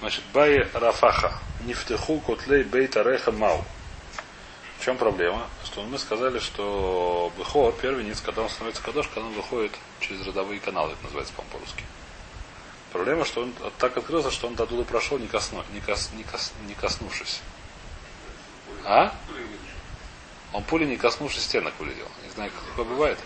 Значит, 0.00 0.24
Бай 0.32 0.66
Рафаха. 0.74 1.32
Нефтеху 1.64 2.20
котлей 2.20 2.64
бейта 2.64 3.02
реха 3.02 3.32
мау. 3.32 3.64
В 4.78 4.84
чем 4.84 4.98
проблема? 4.98 5.46
Что 5.64 5.82
мы 5.82 5.98
сказали, 5.98 6.38
что 6.38 7.32
Бехор, 7.38 7.72
первенец, 7.72 8.20
когда 8.20 8.42
он 8.42 8.50
становится 8.50 8.82
кадош, 8.82 9.08
когда 9.08 9.26
он 9.26 9.32
выходит 9.32 9.72
через 10.00 10.26
родовые 10.26 10.60
каналы, 10.60 10.92
это 10.92 11.02
называется, 11.04 11.32
по-русски. 11.50 11.82
Проблема, 12.92 13.24
что 13.24 13.42
он 13.42 13.54
так 13.78 13.96
открылся, 13.96 14.30
что 14.30 14.46
он 14.46 14.54
до 14.54 14.66
туда 14.66 14.84
прошел, 14.84 15.18
не, 15.18 15.26
косно, 15.26 15.64
не, 15.72 15.80
кос, 15.80 16.10
не, 16.14 16.24
кос, 16.24 16.52
не 16.66 16.74
коснувшись. 16.74 17.40
А? 18.84 19.14
Он 20.52 20.62
пули 20.62 20.84
не 20.84 20.96
коснувшись 20.96 21.44
стенок 21.44 21.74
вылетел. 21.78 22.08
Не 22.24 22.30
знаю, 22.30 22.50
как 22.52 22.62
такое 22.70 22.84
бывает. 22.84 23.18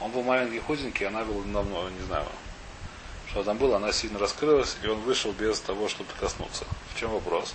Он 0.00 0.10
был 0.10 0.22
маленький, 0.22 0.60
худенький, 0.60 1.06
она 1.06 1.24
была 1.24 1.42
давно, 1.44 1.88
не 1.88 2.00
знаю, 2.02 2.26
что 3.34 3.42
там 3.42 3.58
было, 3.58 3.76
она 3.76 3.92
сильно 3.92 4.20
раскрылась, 4.20 4.76
и 4.84 4.86
он 4.86 5.00
вышел 5.00 5.32
без 5.32 5.58
того, 5.58 5.88
чтобы 5.88 6.08
коснуться. 6.20 6.64
В 6.94 7.00
чем 7.00 7.10
вопрос? 7.10 7.52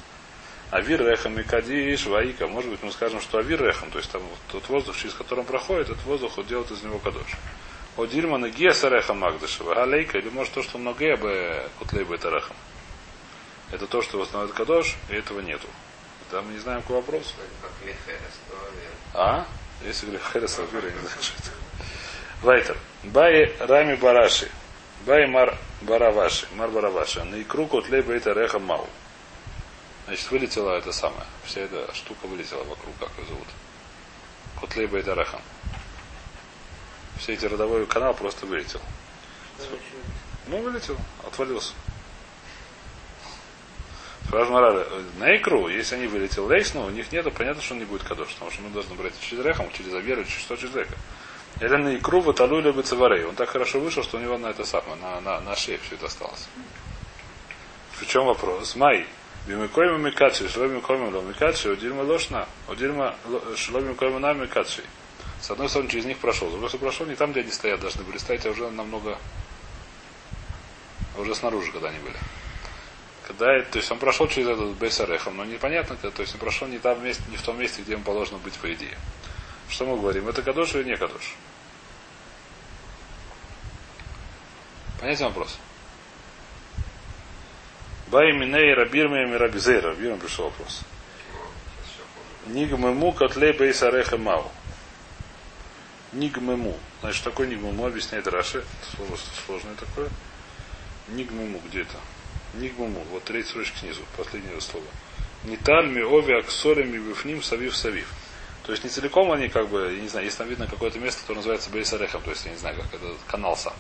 Авир 0.72 1.02
рехам 1.02 1.40
и 1.40 1.44
кадиш, 1.44 2.06
ваика. 2.06 2.48
Может 2.48 2.70
быть, 2.70 2.84
мы 2.84 2.92
скажем, 2.92 3.22
что 3.22 3.38
авир 3.38 3.64
рехам, 3.64 3.90
то 3.90 3.98
есть 3.98 4.12
там 4.12 4.22
вот 4.22 4.40
тот 4.52 4.68
воздух, 4.68 4.98
через 4.98 5.14
который 5.14 5.40
он 5.40 5.46
проходит, 5.46 5.90
этот 5.90 6.04
воздух 6.04 6.36
вот 6.36 6.48
делает 6.48 6.70
из 6.72 6.84
него 6.84 7.00
кадош. 7.00 7.38
О 7.96 8.06
дильмана 8.06 8.50
геса 8.50 8.90
рехам 8.90 9.20
магдышева, 9.20 9.74
галейка, 9.74 10.18
или 10.18 10.28
может 10.28 10.54
то, 10.54 10.62
что 10.64 10.78
много 10.78 11.16
бы 11.16 11.70
кутлей 11.80 12.04
бы 12.04 12.16
это 12.16 12.30
рехам. 12.30 12.58
Это 13.72 13.88
то, 13.88 14.02
что 14.02 14.18
восстановит 14.18 14.52
кадош, 14.52 14.98
и 15.10 15.14
этого 15.14 15.40
нету. 15.40 15.68
Там 16.30 16.46
мы 16.46 16.54
не 16.54 16.60
знаем, 16.60 16.82
какой 16.82 16.98
вопрос. 16.98 17.34
А? 19.14 19.48
Если 19.86 20.08
говорю 20.08 20.22
херес, 20.34 20.60
авир, 20.60 20.86
я 20.86 20.92
не 20.92 21.00
знаю, 21.00 21.22
что 21.22 21.36
это. 21.42 21.52
Вайтер. 22.42 22.78
Бай 23.04 23.56
Рами 23.60 23.96
Бараши. 23.96 24.50
Бай 25.06 25.28
Мар 25.28 25.58
Бараваши. 25.82 26.48
Мар 26.56 26.70
Бараваши. 26.70 27.24
На 27.24 27.42
икру 27.42 27.68
котлей 27.68 28.02
бейта 28.02 28.34
реха 28.34 28.60
мау. 28.60 28.88
Значит, 30.06 30.32
вылетела 30.32 30.78
это 30.78 30.92
самое. 30.92 31.26
Вся 31.46 31.62
эта 31.62 31.94
штука 31.94 32.28
вылетела 32.28 32.64
вокруг, 32.64 32.96
как 33.00 33.10
ее 33.18 33.28
зовут. 33.28 33.48
Котлей 34.60 34.88
бейта 34.88 35.14
реха. 35.14 35.40
Все 37.20 37.34
эти 37.34 37.46
родовой 37.46 37.86
канал 37.86 38.14
просто 38.14 38.46
вылетел. 38.46 38.82
Ну, 40.48 40.62
вылетел, 40.62 40.98
отвалился. 41.26 41.74
Спрашиваем 44.30 44.86
на 45.18 45.36
икру, 45.36 45.68
если 45.70 45.96
они 45.96 46.08
вылетел 46.08 46.48
лейсну, 46.48 46.86
у 46.86 46.90
них 46.92 47.12
нету, 47.12 47.32
понятно, 47.32 47.64
что 47.64 47.74
он 47.74 47.80
не 47.80 47.86
будет 47.86 48.04
кадош, 48.04 48.30
потому 48.34 48.52
что 48.52 48.62
мы 48.62 48.70
должны 48.70 48.94
брать 48.94 49.14
через 49.22 49.44
рехам, 49.44 49.72
через 49.72 49.92
аверу, 49.92 50.24
через 50.24 50.42
что 50.42 50.56
через 50.56 50.76
река. 50.76 50.94
Или 51.60 51.76
на 51.76 51.96
икру 51.96 52.22
ваталу 52.22 52.62
любит 52.62 52.88
цеварей. 52.88 53.26
Он 53.26 53.36
так 53.36 53.50
хорошо 53.50 53.80
вышел, 53.80 54.04
что 54.04 54.18
у 54.18 54.22
него 54.22 54.38
на 54.38 54.48
это 54.48 54.64
самое, 54.64 54.96
на, 54.96 55.20
на, 55.22 55.42
на 55.42 55.56
шее 55.56 55.78
все 55.80 55.96
это 55.96 56.06
осталось. 56.06 56.48
В 57.92 58.06
чем 58.06 58.26
вопрос? 58.26 58.76
Май. 58.76 59.06
Бимикойма 59.48 59.98
микачи, 59.98 60.48
шломи 60.48 60.80
койма 60.80 61.10
ло 61.10 61.22
микачи, 61.22 61.68
удильма 61.68 62.02
ложна, 62.02 62.48
удильма 62.68 63.16
шломи 63.56 63.94
койма 63.94 64.20
на 64.20 64.34
микачи. 64.34 64.84
С 65.42 65.50
одной 65.50 65.70
стороны, 65.70 65.90
через 65.90 66.06
них 66.06 66.18
прошел. 66.18 66.50
С 66.50 66.52
другой 66.52 66.70
стороны, 66.70 66.90
прошел 66.90 67.06
не 67.08 67.16
там, 67.16 67.32
где 67.32 67.42
они 67.42 67.52
стоят, 67.52 67.80
должны 67.80 68.04
были 68.04 68.18
стоять, 68.18 68.46
а 68.46 68.52
уже 68.52 68.70
намного 68.70 69.18
уже 71.18 71.36
снаружи, 71.36 71.72
когда 71.72 71.90
они 71.90 72.00
были. 72.00 72.16
Когда, 73.28 73.62
то 73.62 73.78
есть 73.78 73.92
он 73.92 74.00
прошел 74.00 74.28
через 74.28 74.50
этот 74.50 74.76
Бейсарехом, 74.78 75.38
но 75.38 75.46
непонятно, 75.46 75.96
то 75.96 76.22
есть 76.22 76.34
он 76.34 76.40
прошел 76.40 76.68
не 76.68 76.80
там 76.80 77.04
месте, 77.04 77.24
не 77.30 77.38
в 77.38 77.42
том 77.42 77.60
месте, 77.60 77.82
где 77.82 77.94
ему 77.94 78.04
положено 78.04 78.38
быть, 78.40 78.54
по 78.56 78.72
идее. 78.74 78.98
Что 79.70 79.86
мы 79.86 79.98
говорим? 79.98 80.28
Это 80.28 80.42
кадош 80.42 80.76
или 80.76 80.84
не 80.84 80.98
кадош? 80.98 81.36
Понятен 85.00 85.26
вопрос? 85.28 85.58
Бай 88.08 88.34
миней 88.34 88.74
рабирме 88.74 89.26
мирабизей. 89.26 89.80
Рабирме 89.80 90.18
пришел 90.18 90.46
вопрос. 90.46 90.82
Нигмему 92.48 93.12
котлей 93.12 93.54
бейсареха 93.54 94.18
мау. 94.18 94.52
Нигмему. 96.12 96.78
Значит, 97.02 97.24
такой 97.24 97.48
нигмему 97.48 97.86
объясняет 97.86 98.28
Раши. 98.28 98.66
Слово 98.96 99.18
сложное 99.46 99.76
такое. 99.76 100.10
Нигмему 101.10 101.62
где 101.68 101.82
это? 101.82 101.96
Нигмему. 102.56 103.04
Вот 103.12 103.24
третья 103.24 103.50
строчка 103.50 103.78
снизу. 103.78 104.02
Последнее 104.18 104.60
слово. 104.60 104.88
Ниталь 105.44 105.88
ми 105.88 106.02
ови 106.02 106.34
аксорем 106.34 106.92
ми 106.92 106.98
вифним 106.98 107.42
савив 107.42 107.76
савив. 107.76 108.12
То 108.66 108.74
есть 108.74 108.84
не 108.84 108.90
целиком 108.90 109.32
они 109.32 109.48
как 109.48 109.70
бы, 109.70 109.94
я 109.94 110.02
не 110.02 110.10
знаю, 110.10 110.26
есть 110.26 110.38
там 110.38 110.48
видно 110.48 110.68
какое-то 110.68 111.00
место, 111.00 111.22
которое 111.22 111.38
называется 111.38 111.70
Бейсарехом, 111.70 112.22
то 112.22 112.30
есть 112.30 112.46
я 112.46 112.52
не 112.52 112.58
знаю, 112.58 112.76
как 112.76 112.94
это 112.94 113.16
канал 113.28 113.56
сам. 113.56 113.74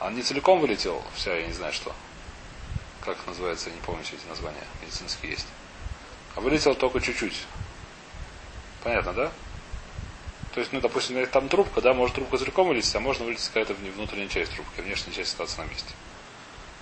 А 0.00 0.10
не 0.10 0.22
целиком 0.22 0.60
вылетел, 0.60 1.02
вся, 1.14 1.34
я 1.34 1.46
не 1.46 1.52
знаю 1.52 1.74
что. 1.74 1.94
Как 3.04 3.18
называется, 3.26 3.68
я 3.68 3.76
не 3.76 3.82
помню 3.82 4.02
все 4.02 4.16
эти 4.16 4.26
названия, 4.26 4.64
медицинские 4.82 5.32
есть. 5.32 5.46
А 6.34 6.40
вылетел 6.40 6.74
только 6.74 7.00
чуть-чуть. 7.00 7.44
Понятно, 8.82 9.12
да? 9.12 9.32
То 10.54 10.60
есть, 10.60 10.72
ну, 10.72 10.80
допустим, 10.80 11.24
там 11.26 11.48
трубка, 11.48 11.82
да, 11.82 11.92
может 11.92 12.16
трубка 12.16 12.38
целиком 12.38 12.68
вылететь, 12.68 12.94
а 12.96 13.00
можно 13.00 13.26
вылететь 13.26 13.46
какая-то 13.48 13.74
внутренняя 13.74 14.28
часть 14.28 14.52
трубки, 14.52 14.80
а 14.80 14.82
внешняя 14.82 15.12
часть 15.12 15.32
остаться 15.32 15.60
на 15.60 15.66
месте. 15.66 15.92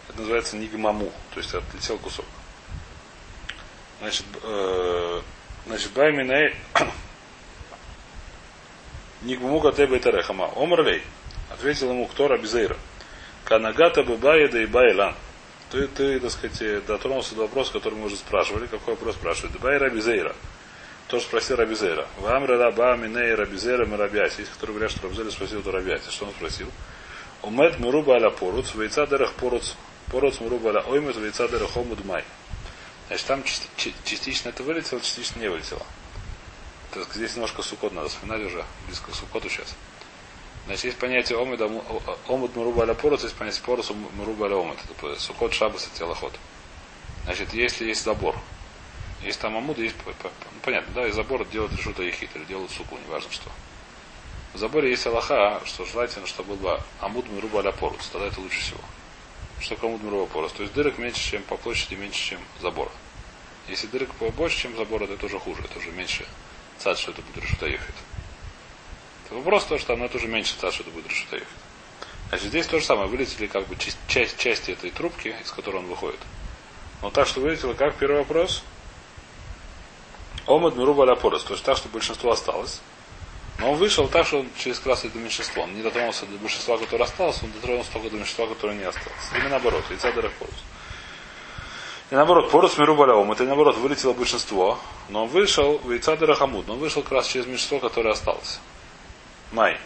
Это 0.09 0.21
называется 0.21 0.56
нигмаму, 0.56 1.12
то 1.35 1.41
есть 1.41 1.53
отлетел 1.53 1.99
кусок. 1.99 2.25
Значит, 4.00 4.25
э, 4.43 5.23
значит, 5.67 5.93
байминей 5.93 6.55
Нигмуга 9.23 9.73
тебе 9.73 9.99
тарехама. 9.99 10.53
Омрлей. 10.55 11.03
Ответил 11.50 11.91
ему 11.91 12.06
кто 12.06 12.29
Рабизейра. 12.29 12.77
Канагата 13.49 14.03
быбая 14.03 14.47
да 14.51 14.63
и 14.63 14.67
байлан. 14.67 15.15
Ты, 15.71 15.89
ты, 15.89 16.21
так 16.21 16.31
сказать, 16.31 16.85
дотронулся 16.85 17.35
до 17.35 17.43
вопроса, 17.43 17.73
который 17.73 17.95
мы 17.95 18.05
уже 18.05 18.17
спрашивали. 18.17 18.67
Какой 18.67 18.93
вопрос 18.93 19.15
спрашивает? 19.15 19.55
Дбай 19.55 19.79
Рабизейра. 19.79 20.37
Тоже 21.09 21.25
спросил 21.25 21.57
Рабизейра. 21.57 22.07
Вам 22.19 22.45
раба 22.45 22.97
миней 22.97 23.35
Рабизейра 23.35 23.87
Мирабяси. 23.87 24.41
Есть, 24.41 24.53
которые 24.53 24.75
говорят, 24.75 24.91
что 24.91 25.05
Рабизейра 25.05 25.31
спросил 25.31 25.63
до 25.63 25.73
Рабяси. 25.73 26.11
Что 26.11 26.27
он 26.27 26.33
спросил? 26.33 26.71
Умет 27.41 27.79
муруба 27.79 28.17
аля 28.17 28.29
поруц, 28.29 28.75
вейца 28.75 29.07
дерах 29.07 29.33
поруц, 29.33 29.73
поруц 30.13 30.41
муруба 30.41 30.69
аля 30.69 30.81
оймет, 30.81 31.17
вейца 31.17 31.49
дерах 31.49 31.75
омуд 31.75 32.05
май. 32.05 32.25
Значит, 33.07 33.27
там 33.27 33.43
частично 34.05 34.51
это 34.51 34.63
вылетело, 34.63 35.01
частично 35.01 35.41
не 35.41 35.49
вылетело. 35.49 35.87
Так, 36.91 37.09
здесь 37.15 37.35
немножко 37.35 37.63
сукот 37.63 37.95
надо 37.95 38.09
вспоминать 38.09 38.43
уже, 38.43 38.63
близко 38.87 39.11
к 39.11 39.15
сукоту 39.15 39.49
сейчас. 39.49 39.75
Значит, 40.69 40.84
есть 40.84 40.99
понятие 40.99 41.41
омид, 41.41 41.62
омид 41.62 42.55
муруба 42.55 42.83
аля 42.83 42.93
порус, 42.93 43.23
есть 43.23 43.34
понятие 43.34 43.62
порус 43.65 43.91
муруба 44.17 44.45
аля 44.45 44.56
омид. 44.56 44.77
Это 44.91 45.19
сукот, 45.19 45.55
шабас 45.55 45.87
и 45.87 45.99
телоход. 45.99 46.34
Значит, 47.25 47.55
если 47.55 47.87
есть 47.87 48.05
забор, 48.05 48.37
есть 49.23 49.41
там 49.41 49.56
амуд, 49.56 49.79
есть, 49.79 49.97
ну, 50.05 50.31
понятно, 50.62 50.93
да, 50.93 51.09
и 51.09 51.11
забор 51.11 51.47
делают 51.47 51.73
решута 51.73 52.03
ехит, 52.03 52.29
или 52.37 52.45
делают 52.45 52.71
суку, 52.71 52.99
неважно 53.06 53.33
что. 53.33 53.51
В 54.53 54.59
заборе 54.59 54.91
есть 54.91 55.06
Аллаха, 55.06 55.62
что 55.65 55.87
желательно, 55.87 56.27
чтобы 56.27 56.55
был 56.55 56.69
бы 56.69 56.81
амуд 57.00 57.27
мируба 57.31 57.61
аля 57.61 57.73
порус, 57.73 58.06
тогда 58.12 58.27
это 58.27 58.39
лучше 58.39 58.61
всего. 58.61 58.81
Что 59.61 59.75
такое 59.75 59.89
амуд 59.89 60.03
мируба 60.03 60.27
порус? 60.27 60.53
То 60.53 60.65
есть 60.65 60.75
дырок 60.75 60.99
меньше, 60.99 61.31
чем 61.31 61.43
по 61.45 61.56
площади, 61.56 61.95
меньше, 61.95 62.31
чем 62.31 62.41
забора. 62.61 62.91
Если 63.69 63.87
дырок 63.87 64.11
больше, 64.37 64.59
чем 64.59 64.77
забор, 64.77 65.03
это 65.03 65.17
тоже 65.17 65.39
хуже, 65.39 65.62
это 65.65 65.79
уже 65.79 65.91
меньше 65.93 66.27
цад, 66.77 66.99
что 66.99 67.12
это 67.12 67.23
будет 67.23 67.43
решута 67.43 67.67
ехать. 67.67 67.95
Вопрос 69.31 69.65
то, 69.65 69.78
что 69.78 69.94
оно 69.94 70.09
тоже 70.09 70.27
меньше 70.27 70.55
цад, 70.59 70.72
что 70.72 70.83
это 70.83 70.91
будет 70.91 71.09
решута 71.09 71.37
ехать. 71.37 71.49
Значит, 72.28 72.49
здесь 72.49 72.66
то 72.66 72.78
же 72.78 72.84
самое. 72.84 73.09
Вылетели 73.09 73.47
как 73.47 73.66
бы 73.66 73.77
часть, 74.06 74.39
части 74.39 74.71
этой 74.71 74.91
трубки, 74.91 75.34
из 75.43 75.50
которой 75.50 75.77
он 75.77 75.87
выходит. 75.87 76.21
Но 77.03 77.11
так, 77.11 77.27
что 77.27 77.41
вылетело, 77.41 77.75
как 77.75 77.97
первый 77.97 78.19
вопрос? 78.19 78.62
Омад 80.47 80.77
Мируба 80.77 81.05
Ляпорос. 81.05 81.44
То 81.44 81.55
есть 81.55 81.65
так, 81.65 81.77
что 81.77 81.88
большинство 81.88 82.33
осталось. 82.33 82.81
Но 83.59 83.72
он 83.72 83.78
вышел 83.78 84.06
так, 84.09 84.27
что 84.27 84.41
он 84.41 84.49
через 84.56 84.78
крас 84.78 85.05
это 85.05 85.19
меньшинство. 85.19 85.62
Он 85.62 85.75
не 85.75 85.83
дотронулся 85.83 86.27
до 86.27 86.38
большинства, 86.38 86.78
которое 86.78 87.05
осталось, 87.05 87.43
он 87.43 87.50
дотронулся 87.53 87.93
только 87.93 88.11
до 88.11 88.17
меньшинства, 88.17 88.47
которое 88.47 88.77
не 88.77 88.84
осталось. 88.84 89.33
Или 89.37 89.49
наоборот, 89.49 89.84
лица 89.91 90.12
Дерахорус. 90.12 90.55
И 92.11 92.15
наоборот, 92.15 92.50
порус 92.50 92.79
миру 92.79 92.94
баляум. 92.94 93.31
Это 93.32 93.44
наоборот 93.44 93.76
вылетело 93.76 94.12
большинство. 94.12 94.79
Но 95.08 95.25
он 95.25 95.29
вышел 95.29 95.79
в 95.79 95.94
Ицадера 95.94 96.35
Хамуд. 96.35 96.67
Но 96.67 96.75
он 96.75 96.79
вышел 96.79 97.03
как 97.03 97.12
раз 97.12 97.29
через 97.29 97.47
меньшинство, 97.47 97.81
которое 97.81 98.12
осталось. 98.12 98.61
Май. 99.53 99.79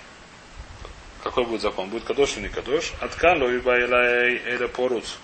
Какой 1.23 1.45
будет 1.45 1.63
закон? 1.63 1.89
Будет 1.89 2.05
кадош 2.05 2.37
или 2.37 2.45
не 2.45 2.49
кадош? 2.49 2.93
Откалу 3.01 3.49
и 3.49 3.61
байлай 3.61 4.37
эля 4.45 4.69
поруц. 4.69 5.15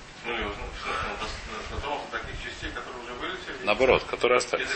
Наоборот, 3.64 4.04
которые 4.04 4.38
остались. 4.38 4.68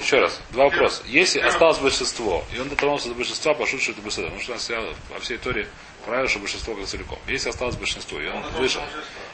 Еще 0.00 0.18
раз, 0.18 0.40
два 0.50 0.64
вопроса. 0.64 1.02
Если 1.06 1.40
осталось 1.40 1.78
большинство, 1.78 2.44
и 2.54 2.58
он 2.58 2.68
дотронулся 2.68 3.08
до 3.08 3.14
большинства, 3.14 3.52
пошел, 3.52 3.78
что 3.78 3.92
это 3.92 4.00
беседа. 4.00 4.28
Потому 4.28 4.42
что 4.42 4.52
у 4.52 4.54
нас 4.54 4.92
во 5.10 5.20
всей 5.20 5.36
истории 5.36 5.66
правило, 6.06 6.28
что 6.28 6.38
большинство 6.38 6.74
как 6.74 6.86
целиком. 6.86 7.18
Если 7.26 7.50
осталось 7.50 7.76
большинство, 7.76 8.18
и 8.18 8.26
он 8.26 8.42
вышел, 8.52 8.82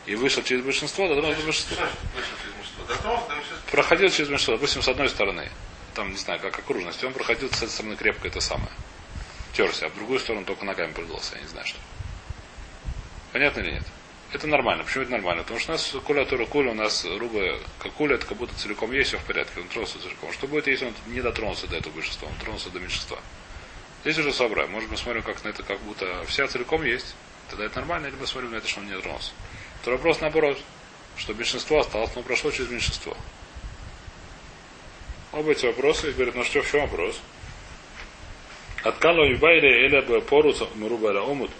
и 0.06 0.16
вышел 0.16 0.42
через 0.42 0.64
большинство, 0.64 1.06
дотронулся 1.06 1.38
до 1.40 1.44
большинства. 1.44 1.88
Проходил 3.70 4.08
через 4.10 4.28
большинство, 4.28 4.54
допустим, 4.54 4.82
с 4.82 4.88
одной 4.88 5.08
стороны, 5.08 5.50
там, 5.94 6.10
не 6.10 6.16
знаю, 6.16 6.40
как 6.40 6.58
окружность, 6.58 7.02
он 7.04 7.12
проходил 7.12 7.48
с 7.50 7.56
этой 7.56 7.68
стороны 7.68 7.96
крепко 7.96 8.26
это 8.28 8.40
самое. 8.40 8.70
Терся, 9.56 9.86
а 9.86 9.88
в 9.88 9.94
другую 9.94 10.20
сторону 10.20 10.44
только 10.44 10.66
ногами 10.66 10.92
прыгался, 10.92 11.36
я 11.36 11.40
не 11.40 11.48
знаю 11.48 11.66
что. 11.66 11.78
Понятно 13.32 13.60
или 13.60 13.70
нет? 13.72 13.84
Это 14.32 14.46
нормально. 14.46 14.84
Почему 14.84 15.04
это 15.04 15.12
нормально? 15.12 15.44
Потому 15.44 15.60
что 15.60 15.72
у 15.72 15.74
нас 15.76 15.96
куля 16.04 16.26
тура 16.26 16.44
куля, 16.44 16.72
у 16.72 16.74
нас 16.74 17.06
руба 17.06 17.58
как 17.78 17.92
куля, 17.92 18.16
это 18.16 18.26
как 18.26 18.36
будто 18.36 18.54
целиком 18.54 18.92
есть, 18.92 19.08
все 19.08 19.18
в 19.18 19.24
порядке, 19.24 19.60
он 19.60 19.68
тронулся 19.68 19.98
целиком. 19.98 20.30
Что 20.32 20.46
будет, 20.46 20.66
если 20.66 20.84
он 20.84 20.94
не 21.06 21.22
дотронулся 21.22 21.66
до 21.68 21.76
этого 21.76 21.94
большинства, 21.94 22.28
он 22.28 22.34
тронулся 22.34 22.68
до 22.68 22.80
меньшинства? 22.80 23.18
Здесь 24.02 24.18
уже 24.18 24.32
собрать. 24.34 24.68
Может 24.68 24.90
мы 24.90 24.98
смотрим 24.98 25.22
как 25.22 25.42
на 25.42 25.48
это, 25.48 25.62
как 25.62 25.80
будто 25.80 26.22
вся 26.26 26.46
целиком 26.48 26.84
есть. 26.84 27.14
Тогда 27.48 27.64
это 27.64 27.76
нормально, 27.76 28.08
или 28.08 28.16
мы 28.16 28.26
смотрим 28.26 28.50
на 28.50 28.56
это, 28.56 28.68
что 28.68 28.80
он 28.80 28.86
не 28.86 28.92
дотронулся. 28.92 29.32
Второй 29.80 29.96
вопрос 29.96 30.20
наоборот, 30.20 30.60
что 31.16 31.32
большинство 31.32 31.80
осталось, 31.80 32.14
но 32.14 32.22
прошло 32.22 32.50
через 32.50 32.68
меньшинство. 32.68 33.16
Оба 35.32 35.52
эти 35.52 35.64
вопросы, 35.64 36.12
говорят, 36.12 36.34
ну 36.34 36.44
что, 36.44 36.60
в 36.60 36.70
чем 36.70 36.82
вопрос? 36.82 37.18
Откало 38.86 39.24
юбайли 39.24 39.66
эля 39.86 40.00
бы 40.02 40.20
порус 40.20 40.62
мурубаля 40.76 41.20
омут. 41.20 41.50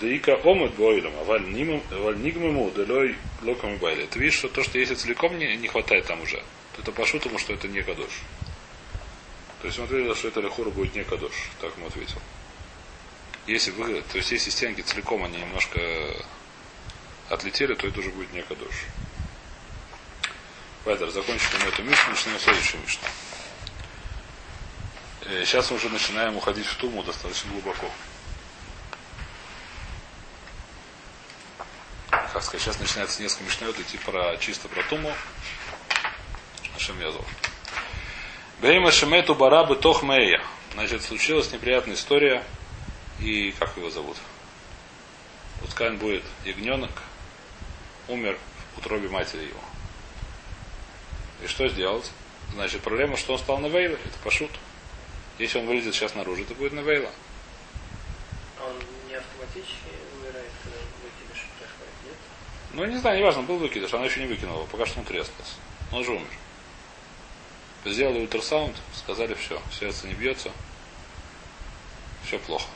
Деика 0.00 0.34
омут 0.42 0.74
бойлем, 0.74 1.12
а 1.20 1.24
валь 1.24 1.44
нигмему 1.46 2.68
делой 2.72 3.16
локами 3.42 3.76
байли. 3.76 4.06
Ты 4.06 4.18
видишь, 4.18 4.38
что 4.38 4.48
то, 4.48 4.64
что 4.64 4.76
если 4.76 4.96
целиком 4.96 5.38
не, 5.38 5.56
не 5.56 5.68
хватает 5.68 6.06
там 6.06 6.20
уже, 6.20 6.38
то 6.74 6.82
это 6.82 6.90
пошу 6.90 7.20
тому, 7.20 7.38
что 7.38 7.52
это 7.52 7.68
не 7.68 7.80
кадош. 7.82 8.10
То 9.60 9.68
есть 9.68 9.78
он 9.78 9.84
ответил, 9.84 10.16
что 10.16 10.28
это 10.28 10.40
лихура 10.40 10.70
будет 10.70 10.96
не 10.96 11.04
кадош. 11.04 11.32
Так 11.60 11.76
ему 11.76 11.86
ответил. 11.86 12.20
Если 13.46 13.70
вы, 13.70 14.02
то 14.02 14.18
есть 14.18 14.32
если 14.32 14.50
стенки 14.50 14.80
целиком 14.80 15.22
они 15.22 15.38
немножко 15.38 15.80
отлетели, 17.28 17.74
то 17.74 17.86
это 17.86 18.00
уже 18.00 18.10
будет 18.10 18.32
не 18.32 18.42
кадош. 18.42 18.86
Поэтому 20.84 21.12
закончим 21.12 21.60
мы 21.60 21.68
эту 21.68 21.84
мишну, 21.84 22.10
начинаем 22.10 22.40
следующую 22.40 22.82
мишну. 22.82 23.06
Сейчас 25.24 25.70
мы 25.70 25.76
уже 25.76 25.88
начинаем 25.88 26.36
уходить 26.36 26.66
в 26.66 26.76
туму 26.76 27.02
достаточно 27.04 27.50
глубоко. 27.52 27.88
Как 32.10 32.42
сказать, 32.42 32.62
сейчас 32.62 32.80
начинается 32.80 33.22
несколько 33.22 33.44
мишнает 33.44 33.78
идти 33.78 33.98
про 33.98 34.36
чисто 34.38 34.68
про 34.68 34.82
туму. 34.84 35.12
Нашем 36.72 37.00
язов. 37.00 37.24
Бейма 38.60 38.90
Шемету 38.90 39.34
Барабы 39.34 39.76
Тохмея. 39.76 40.42
Значит, 40.72 41.02
случилась 41.02 41.52
неприятная 41.52 41.94
история. 41.94 42.44
И 43.20 43.52
как 43.52 43.76
его 43.76 43.90
зовут? 43.90 44.16
Пускай 45.60 45.90
он 45.90 45.98
будет 45.98 46.24
ягненок. 46.44 46.90
Умер 48.08 48.38
в 48.74 48.78
утробе 48.78 49.08
матери 49.08 49.44
его. 49.44 49.60
И 51.42 51.46
что 51.46 51.68
сделать? 51.68 52.10
Значит, 52.54 52.82
проблема, 52.82 53.16
что 53.16 53.34
он 53.34 53.38
стал 53.38 53.58
на 53.58 53.66
Вейла, 53.66 53.94
это 53.94 54.18
пошут. 54.24 54.50
Если 55.42 55.58
он 55.58 55.66
вылезет 55.66 55.92
сейчас 55.92 56.14
наружу, 56.14 56.42
это 56.42 56.54
будет 56.54 56.72
на 56.72 56.80
Вейла. 56.80 57.10
А 58.60 58.64
он 58.64 58.76
не 59.08 59.14
автоматически 59.16 59.90
умирает, 60.16 60.52
когда 60.62 60.78
выкидыш 61.02 61.46
происходит, 61.58 61.94
нет? 62.04 62.14
Ну, 62.74 62.84
не 62.84 62.96
знаю, 62.98 63.18
неважно, 63.18 63.42
был 63.42 63.56
выкидыш, 63.56 63.92
она 63.92 64.04
еще 64.04 64.20
не 64.20 64.28
выкинула, 64.28 64.64
пока 64.66 64.86
что 64.86 65.00
он 65.00 65.04
трескался. 65.04 65.54
Он 65.90 66.04
же 66.04 66.12
умер. 66.12 66.28
Сделали 67.84 68.20
ультрасаунд, 68.20 68.76
сказали 68.94 69.34
все, 69.34 69.60
сердце 69.76 70.06
не 70.06 70.14
бьется, 70.14 70.52
все 72.24 72.38
плохо. 72.38 72.68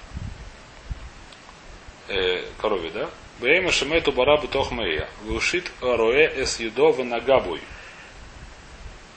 Э, 2.08 2.44
корове, 2.60 2.90
да? 2.90 3.08
Бейма 3.38 3.70
шемету 3.70 4.10
барабу 4.10 4.48
тохмея. 4.48 5.08
Вушит 5.22 5.70
роэ 5.80 6.42
эс 6.42 6.58
едова 6.58 7.04
нагабуй 7.04 7.62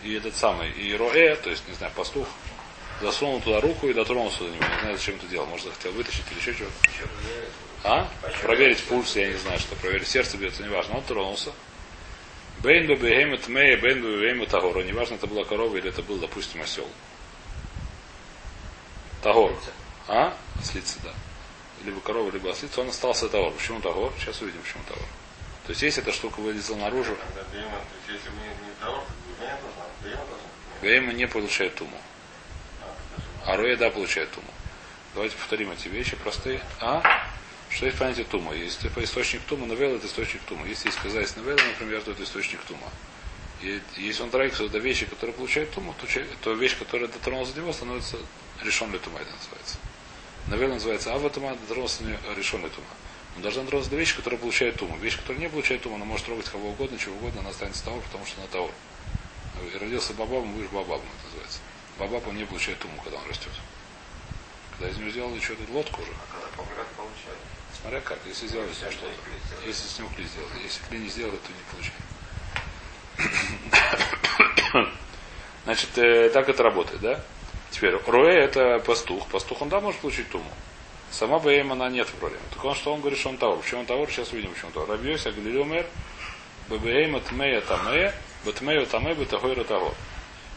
и 0.04 0.14
этот 0.14 0.36
самый, 0.36 0.72
и 0.72 0.96
Роэ, 0.96 1.36
то 1.36 1.50
есть, 1.50 1.68
не 1.68 1.74
знаю, 1.74 1.92
пастух, 1.96 2.28
засунул 3.02 3.42
туда 3.42 3.62
руку 3.62 3.88
и 3.88 3.94
дотронулся 3.94 4.40
до 4.40 4.50
него. 4.50 4.64
Не 4.64 4.80
знаю, 4.82 4.98
зачем 4.98 5.16
это 5.16 5.28
делал. 5.28 5.46
Может, 5.48 5.68
захотел 5.68 5.92
вытащить 5.94 6.26
или 6.32 6.40
еще 6.40 6.54
чего 6.54 6.70
А? 7.84 8.08
Проверить 8.42 8.84
пульс, 8.84 9.16
я 9.16 9.28
не 9.28 9.38
знаю, 9.38 9.60
что. 9.60 9.76
Проверить 9.76 10.08
сердце 10.08 10.38
бьется, 10.38 10.64
неважно. 10.64 10.98
Он 10.98 11.04
тронулся. 11.04 11.52
Бейн 12.62 12.88
бы 12.88 12.96
бегемет 12.96 13.48
мея, 13.48 13.78
бейн 13.78 14.02
бы 14.02 14.20
бегемет 14.20 14.50
тагора. 14.50 14.84
Неважно, 14.84 15.16
это 15.16 15.28
была 15.28 15.46
корова 15.46 15.78
или 15.78 15.90
это 15.90 16.02
был, 16.02 16.18
допустим, 16.18 16.62
осел. 16.62 16.88
Тагор. 19.22 19.54
А? 20.08 20.36
Ослица, 20.60 21.00
да. 21.04 21.14
Либо 21.86 22.02
корова, 22.02 22.30
либо 22.32 22.52
ослица. 22.52 22.82
Он 22.82 22.90
остался 22.90 23.30
тагор. 23.30 23.54
Почему 23.54 23.80
тагор? 23.80 24.12
Сейчас 24.20 24.42
увидим, 24.42 24.62
почему 24.62 24.84
тагор. 24.84 25.06
То 25.66 25.72
есть, 25.72 25.82
если 25.84 26.04
эта 26.04 26.12
штука 26.12 26.40
вылезла 26.40 26.76
наружу. 26.76 27.16
Если 28.08 28.30
не, 28.30 28.68
не 28.68 28.74
тагор, 28.82 29.04
Бейма 30.82 31.14
не 31.14 31.28
получает 31.28 31.76
туму. 31.76 31.98
А 33.50 33.58
Роя 33.58 33.76
да 33.76 33.90
получает 33.90 34.30
туму. 34.30 34.48
Давайте 35.16 35.36
повторим 35.36 35.72
эти 35.72 35.88
вещи 35.88 36.16
простые. 36.16 36.62
А? 36.80 37.02
Что 37.72 37.88
есть 37.88 37.98
понятие 37.98 38.26
тума? 38.26 38.54
Типа 38.56 39.04
источник 39.04 39.42
тума, 39.42 39.66
навел 39.66 39.96
это 39.96 40.06
источник 40.06 40.42
тума. 40.44 40.68
Если 40.68 40.90
есть 40.90 41.00
сказать 41.00 41.36
навела, 41.36 41.58
например, 41.68 42.02
то 42.04 42.12
это 42.12 42.24
источник 42.24 42.60
тума. 42.62 42.88
И 43.64 43.82
если 43.98 44.22
он 44.22 44.30
драйкс 44.30 44.60
до 44.60 44.78
вещи, 44.78 45.08
которые 45.08 45.34
получают 45.36 45.72
туму, 45.72 45.96
то, 46.00 46.06
то 46.44 46.54
вещь, 46.54 46.78
которая 46.78 47.08
дотронулась 47.08 47.50
до 47.50 47.62
него, 47.62 47.74
становится 47.74 48.18
решен 48.64 48.92
ли 48.92 49.00
тума, 49.00 49.18
это 49.18 49.32
называется. 49.32 49.78
Навел 50.46 50.70
называется 50.70 51.14
ава 51.16 51.32
тума, 51.32 51.56
дотронулся 51.56 52.04
до 52.04 52.34
решен 52.36 52.62
ли 52.62 52.70
тума. 52.70 52.88
Он 53.36 53.42
должен 53.42 53.64
дотронуться 53.64 53.90
до 53.90 53.98
вещи, 53.98 54.16
которая 54.16 54.40
получает 54.40 54.76
туму. 54.76 54.96
Вещь, 54.98 55.18
которая 55.18 55.42
не 55.42 55.50
получает 55.50 55.82
туму, 55.82 55.96
она 55.96 56.06
может 56.06 56.28
трогать 56.28 56.48
кого 56.50 56.70
угодно, 56.70 57.00
чего 57.00 57.16
угодно, 57.16 57.42
она 57.42 57.50
останется 57.50 57.84
того, 57.84 58.00
потому 58.02 58.28
что 58.28 58.42
она 58.42 58.48
того 58.48 58.70
родился 59.80 60.14
бабабом, 60.14 60.54
будешь 60.54 60.70
бабабом, 60.70 61.06
это 61.18 61.26
называется. 61.26 61.60
Бабаб 62.00 62.28
он 62.28 62.38
не 62.38 62.46
получает 62.46 62.80
туму, 62.80 63.00
когда 63.04 63.18
он 63.18 63.28
растет. 63.28 63.52
Когда 64.72 64.90
из 64.90 64.98
него 64.98 65.10
сделали 65.10 65.40
что-то 65.40 65.72
лодку 65.72 66.02
уже. 66.02 66.12
А 66.12 66.34
когда 66.34 66.48
помрет, 66.56 66.88
получает. 66.96 67.38
Смотря 67.82 68.00
как, 68.02 68.18
если 68.26 68.48
сделали 68.48 68.68
ним 68.68 68.76
что-то. 68.76 69.68
Если 69.68 69.88
с 69.88 70.00
него 70.00 70.10
кли 70.16 70.26
сделали. 70.26 70.64
Если 70.64 70.82
кли 70.84 71.00
не 71.00 71.10
сделали, 71.10 71.36
то 71.36 71.52
не 71.52 71.64
получает. 71.72 72.00
Значит, 75.66 75.98
э, 75.98 76.30
так 76.30 76.48
это 76.48 76.64
работает, 76.64 77.02
да? 77.02 77.24
Теперь, 77.72 77.96
Роэ 78.08 78.34
это 78.34 78.80
пастух. 78.80 79.28
Пастух 79.28 79.62
он 79.62 79.70
да 79.70 79.82
может 79.82 80.00
получить 80.00 80.30
туму. 80.30 80.50
Сама 81.12 81.40
БМ 81.40 81.74
она 81.74 81.90
нет 81.90 82.08
проблемы. 82.08 82.44
Так 82.54 82.64
он 82.64 82.76
что 82.76 82.94
он 82.94 83.02
говорит, 83.02 83.20
что 83.20 83.30
он 83.30 83.38
товар. 83.38 83.58
Почему 83.58 83.82
он 83.82 83.86
товар? 83.86 84.10
Сейчас 84.10 84.32
увидим, 84.32 84.52
почему 84.52 84.68
он 84.68 84.74
товар. 84.74 84.90
Рабьёся, 84.90 85.32
Галилюмер, 85.32 85.86
ББМ, 86.70 87.20
Тмея, 87.22 87.62
Тамея, 87.62 88.14
Батмею 88.46 88.86
тамэ 88.86 89.16
бетагойра 89.16 89.64
тагор. 89.64 89.94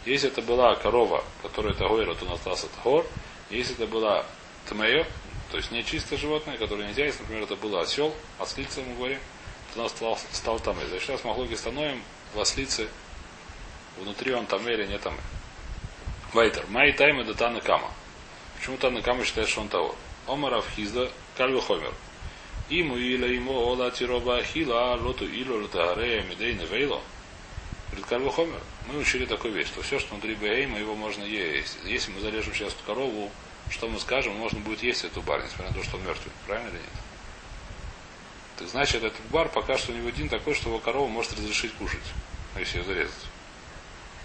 Если 0.04 0.28
это 0.28 0.42
была 0.42 0.74
корова, 0.74 1.24
которая 1.42 1.74
тагойра, 1.74 2.14
то 2.14 2.24
он 2.24 2.32
остался 2.32 2.66
тагор. 2.68 3.06
Если 3.50 3.74
это 3.74 3.86
была 3.86 4.24
тмею, 4.68 5.06
то 5.50 5.58
есть 5.58 5.70
не 5.70 5.84
чистое 5.84 6.18
животное, 6.18 6.56
которое 6.56 6.88
нельзя, 6.88 7.04
если, 7.04 7.22
например, 7.22 7.44
это 7.44 7.56
было 7.56 7.82
осел, 7.82 8.14
ослица, 8.38 8.80
мы 8.80 8.94
говорим, 8.96 9.18
то 9.74 9.82
он 9.82 9.88
стал, 9.88 10.18
стал 10.32 10.58
тамэ. 10.58 10.84
Значит, 10.88 11.06
сейчас 11.06 11.24
мы 11.24 11.32
логи 11.32 11.54
становим 11.54 12.02
в 12.34 12.40
ослице, 12.40 12.88
внутри 13.98 14.32
он 14.34 14.46
тамэ 14.46 14.72
или 14.74 14.86
не 14.86 14.98
тамэ. 14.98 15.18
Вайтер. 16.32 16.64
Май 16.68 16.92
тайма 16.92 17.24
да 17.24 17.34
тана 17.34 17.60
кама. 17.60 17.90
Почему 18.56 18.78
тана 18.78 19.02
кама 19.02 19.24
считает, 19.24 19.48
что 19.48 19.60
он 19.60 19.68
того? 19.68 19.94
Омар 20.26 20.54
Авхизда, 20.54 21.10
Кальвы 21.36 21.60
Хомер. 21.60 21.92
Иму 22.70 22.96
или 22.96 23.34
ему 23.34 23.52
ола 23.52 23.90
тироба 23.90 24.42
хила, 24.42 24.96
лоту 24.98 25.26
илу 25.26 25.60
лотагарея 25.62 26.22
медейна 26.22 26.62
вейло. 26.62 27.02
Говорит, 27.92 28.34
Хомер, 28.34 28.60
мы 28.88 28.98
учили 28.98 29.26
такую 29.26 29.52
вещь, 29.52 29.68
что 29.68 29.82
все, 29.82 29.98
что 29.98 30.14
внутри 30.14 30.34
Бейма, 30.34 30.78
его 30.78 30.94
можно 30.94 31.24
есть. 31.24 31.76
Если 31.84 32.10
мы 32.10 32.20
зарежем 32.20 32.54
сейчас 32.54 32.72
эту 32.72 32.82
корову, 32.84 33.30
что 33.70 33.88
мы 33.88 34.00
скажем, 34.00 34.34
можно 34.34 34.60
будет 34.60 34.82
есть 34.82 35.04
эту 35.04 35.20
бар, 35.22 35.42
несмотря 35.42 35.68
на 35.68 35.74
то, 35.74 35.82
что 35.84 35.96
он 35.96 36.04
мертвый. 36.04 36.32
Правильно 36.46 36.68
или 36.68 36.76
нет? 36.76 36.86
Так 38.58 38.68
значит, 38.68 39.02
этот 39.02 39.20
бар 39.30 39.48
пока 39.48 39.76
что 39.76 39.92
у 39.92 39.94
него 39.94 40.08
один 40.08 40.28
такой, 40.28 40.54
что 40.54 40.70
его 40.70 40.78
корова 40.78 41.08
может 41.08 41.32
разрешить 41.32 41.74
кушать, 41.74 42.00
если 42.56 42.78
ее 42.78 42.84
зарезать. 42.84 43.26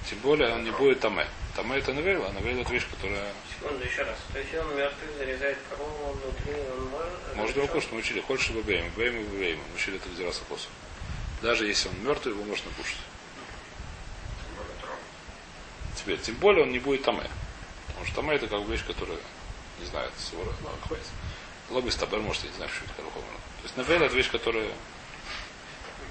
Тем 0.10 0.20
более 0.20 0.54
он 0.54 0.64
не 0.64 0.72
будет 0.72 1.02
таме. 1.02 1.28
Таме 1.56 1.78
это 1.78 1.94
навейла, 1.94 2.30
а 2.30 2.34
навейла 2.34 2.62
это 2.62 2.72
вещь, 2.72 2.88
которая... 2.90 3.34
Секунду, 3.60 3.84
еще 3.84 4.04
раз. 4.04 4.18
То 4.32 4.40
есть 4.40 4.54
он 4.56 4.78
мертвый 4.78 5.14
зарезает 5.18 5.58
корову 5.70 6.14
внутри, 6.14 6.54
он 6.72 6.86
может... 6.86 7.36
Может 7.36 7.58
его 7.58 7.68
кушать, 7.68 7.92
мы 7.92 7.98
учили. 8.00 8.22
Хочешь 8.22 8.52
бы 8.52 8.62
бейм, 8.62 8.90
бейм 8.96 9.18
и 9.18 9.24
бейм. 9.38 9.58
Мы 9.58 9.76
учили 9.76 9.98
это 9.98 10.08
в 10.08 10.16
Дирасакосу. 10.16 10.70
Даже 11.42 11.68
если 11.68 11.90
он 11.90 11.96
мертвый, 12.04 12.34
его 12.34 12.44
можно 12.46 12.72
кушать. 12.78 12.98
Теперь, 15.98 16.20
тем 16.20 16.36
более 16.36 16.64
он 16.64 16.72
не 16.72 16.80
будет 16.80 17.04
таме. 17.04 17.30
Потому 17.88 18.06
что 18.06 18.16
таме 18.16 18.36
это 18.36 18.48
как 18.48 18.64
бы 18.64 18.72
вещь, 18.72 18.86
которая, 18.86 19.18
не 19.80 19.86
знаю, 19.86 20.08
это 20.08 20.22
свора. 20.22 20.52
Лобби 21.70 21.90
стабер, 21.90 22.20
может, 22.20 22.44
я 22.44 22.50
не 22.50 22.56
знаю, 22.56 22.72
что 22.72 22.86
это 22.86 22.94
такое. 22.96 23.24
То 23.24 23.64
есть, 23.64 23.78
навель 23.78 24.04
это 24.04 24.16
вещь, 24.16 24.32
которая 24.32 24.70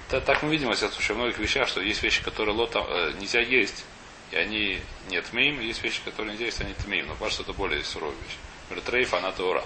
так, 0.09 0.23
так 0.23 0.41
мы 0.41 0.51
видим, 0.51 0.69
во 0.69 0.73
всяком 0.73 0.93
случае, 0.93 1.15
в 1.15 1.17
многих 1.17 1.37
вещах, 1.37 1.67
что 1.67 1.81
есть 1.81 2.01
вещи, 2.01 2.23
которые 2.23 2.55
лота, 2.55 2.79
э, 2.79 3.13
нельзя 3.19 3.41
есть, 3.41 3.83
и 4.31 4.37
они 4.37 4.79
не 5.09 5.21
тмеем, 5.21 5.59
есть 5.59 5.83
вещи, 5.83 6.01
которые 6.05 6.31
нельзя 6.31 6.45
есть, 6.45 6.61
они 6.61 6.73
тмеем. 6.73 7.07
Но 7.07 7.15
кажется, 7.15 7.43
это 7.43 7.51
более 7.51 7.83
суровая 7.83 8.15
вещь. 8.15 8.37
Например, 8.69 8.85
трейф, 8.85 9.13
она 9.13 9.33
теора. 9.33 9.65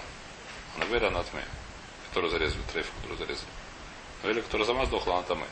А 0.74 0.80
навель, 0.80 1.04
она 1.04 1.22
тмеем. 1.22 1.46
Которую 2.08 2.30
зарезали, 2.30 2.62
трейф, 2.72 2.90
которую 2.96 3.18
зарезали. 3.18 3.48
Навель, 4.24 4.42
которая 4.42 4.66
сама 4.66 4.86
сдохла, 4.86 5.18
она 5.18 5.22
тмеем. 5.22 5.46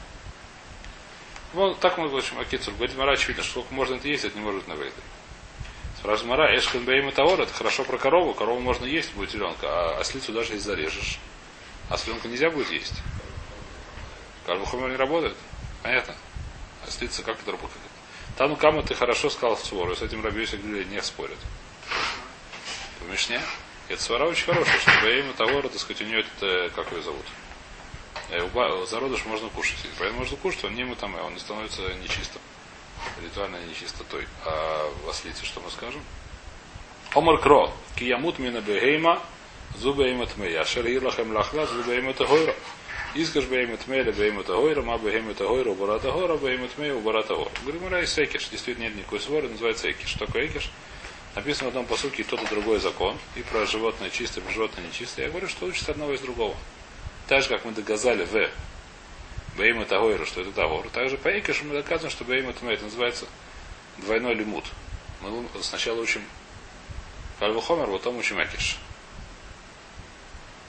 Ну, 1.53 1.75
так 1.75 1.99
мы 1.99 2.09
говорим, 2.09 2.39
Акицур. 2.39 2.75
Говорит, 2.75 2.97
Мара, 2.97 3.13
очевидно, 3.13 3.43
что 3.43 3.61
сколько 3.61 3.75
можно 3.75 3.97
это 3.97 4.09
есть, 4.09 4.25
это 4.25 4.39
не 4.39 4.45
может 4.45 4.69
на 4.69 4.75
вейдер. 4.75 5.03
Спрашивает 5.99 6.31
Мара, 6.31 6.57
Эшкан 6.57 6.85
Бейм 6.85 7.11
Таор, 7.13 7.41
это 7.41 7.53
хорошо 7.53 7.85
про 7.85 7.99
корову, 7.99 8.33
корову 8.33 8.61
можно 8.61 8.87
есть, 8.87 9.13
будет 9.15 9.31
теленка, 9.31 9.67
а 9.67 9.99
ослицу 10.01 10.33
даже 10.33 10.55
если 10.55 10.65
зарежешь. 10.65 11.19
А 11.91 11.95
осленка 11.95 12.29
нельзя 12.29 12.51
будет 12.51 12.71
есть. 12.71 12.95
Кальвухомер 14.47 14.91
не 14.91 14.97
работает. 14.97 15.37
Понятно? 15.83 16.15
А 16.87 16.91
слиться 16.91 17.23
как 17.23 17.39
это 17.41 17.51
работает? 17.53 17.81
Там 18.39 18.57
Кама 18.57 18.83
ты 18.83 18.95
хорошо 18.95 19.29
сказал 19.29 19.57
в 19.57 19.63
Цвору, 19.63 19.95
с 19.95 20.03
этим 20.03 20.25
Рабиоси 20.25 20.57
не 20.57 21.03
спорят. 21.03 21.39
В 23.01 23.11
Мишне. 23.11 23.41
Это 23.89 24.01
свара 24.01 24.27
очень 24.27 24.47
хорошая, 24.47 24.79
что 24.79 25.11
имя 25.11 25.33
того, 25.33 25.63
так 25.63 25.79
сказать, 25.79 26.01
у 26.03 26.05
нее 26.07 26.21
это, 26.21 26.71
как 26.75 26.93
ее 26.93 27.03
зовут? 27.03 27.27
Э, 28.31 28.43
уба- 28.43 28.87
зародыш 28.87 29.25
можно 29.27 29.49
кушать. 29.49 29.79
Поэтому 29.99 30.21
можно 30.21 30.37
кушать, 30.37 30.65
он 30.65 30.75
не 30.75 30.83
ему 30.83 30.95
там, 30.95 31.15
он 31.17 31.35
не 31.35 31.41
становится 31.41 31.83
нечистым. 31.95 32.41
Ритуальной 33.23 33.65
нечистотой. 33.67 34.27
А 34.45 34.93
в 35.05 35.09
ослице 35.09 35.45
что 35.45 35.61
мы 35.61 35.71
скажем? 35.71 36.03
Омар 37.15 37.39
кро. 37.39 37.73
Киямут 37.97 38.39
мина 38.39 38.61
бегейма, 38.61 39.21
зубы 39.77 40.09
им 40.11 40.25
тмея. 40.27 40.65
Шер 40.65 40.87
ирлахем 40.87 41.33
лахла, 41.35 41.67
зубы 41.67 41.97
им 41.97 42.13
гойра. 42.13 42.55
Искаш 43.15 43.47
бейм 43.47 43.77
тмея, 43.77 44.13
бейм 44.13 44.41
гойра, 44.43 44.83
ма 44.83 44.97
бейм 44.99 45.33
гойра, 45.33 45.71
убарата 45.71 46.13
гора, 46.13 46.37
бейм 46.37 46.69
тмея, 46.69 46.95
убарата 46.95 47.35
гора. 47.35 47.51
Гримура 47.67 48.03
и 48.03 48.07
секиш. 48.07 48.49
Действительно 48.49 48.85
нет 48.85 48.97
никакой 48.97 49.19
своры, 49.19 49.49
называется 49.49 49.91
экиш. 49.91 50.11
Что 50.11 50.27
такое 50.27 50.47
экиш? 50.47 50.71
Написано 51.35 51.67
в 51.67 51.69
одном 51.69 51.87
посуке 51.87 52.23
и 52.23 52.25
тот 52.25 52.41
и 52.43 52.47
другой 52.47 52.79
закон. 52.79 53.17
И 53.35 53.43
про 53.43 53.67
животное 53.67 54.11
чистое, 54.11 54.45
про 54.45 54.53
животное 54.53 54.87
нечистое. 54.87 55.27
Я 55.27 55.31
говорю, 55.31 55.49
что 55.49 55.67
учится 55.67 55.91
одного 55.91 56.13
из 56.13 56.21
другого. 56.21 56.55
Так 57.31 57.45
же, 57.45 57.49
как 57.49 57.65
мы 57.65 57.71
доказали 57.71 58.25
в 58.25 58.51
Бейм 59.57 59.81
это 59.81 60.01
Гойра, 60.01 60.27
что 60.27 60.41
это 60.41 60.51
Тагор. 60.51 60.89
Также 60.89 61.17
по 61.17 61.29
Экишу 61.39 61.65
мы 61.65 61.75
доказываем, 61.75 62.11
что 62.11 62.25
Бейм 62.25 62.49
это 62.49 62.67
Это 62.67 62.83
называется 62.83 63.27
двойной 63.99 64.35
лимут. 64.35 64.65
Мы 65.21 65.47
сначала 65.63 66.01
учим 66.01 66.25
Кальву 67.39 67.61
Хомер, 67.61 67.87
потом 67.87 68.17
учим 68.17 68.43
Экиш. 68.43 68.79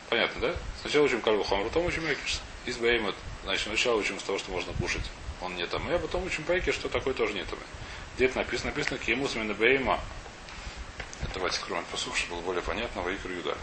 Понятно, 0.09 0.49
да? 0.49 0.55
Сначала 0.81 1.05
учим 1.05 1.21
Кальву 1.21 1.43
Хомер, 1.43 1.63
потом 1.63 1.87
учим 1.87 2.03
Экиш. 2.05 2.41
Из 2.67 2.77
Бейм 2.77 3.11
значит, 3.43 3.65
сначала 3.65 3.95
учим 3.95 4.19
с 4.19 4.23
того, 4.23 4.37
что 4.37 4.51
можно 4.51 4.71
кушать. 4.73 5.09
Он 5.41 5.55
не 5.55 5.65
там, 5.65 5.81
а 5.89 5.97
потом 5.97 6.27
учим 6.27 6.43
по 6.43 6.59
Экиш, 6.59 6.75
что 6.75 6.89
такое 6.89 7.15
тоже 7.15 7.33
не 7.33 7.43
там. 7.43 7.57
Где 8.17 8.25
это 8.25 8.37
написано? 8.37 8.69
Написано 8.69 8.99
Киемус 8.99 9.33
Бейма. 9.33 9.99
Давайте 11.33 11.57
откроем 11.57 11.85
посух, 11.91 12.15
чтобы 12.15 12.35
было 12.35 12.45
более 12.45 12.61
понятно. 12.61 13.01
Ваикру 13.01 13.31
Юдаров. 13.31 13.57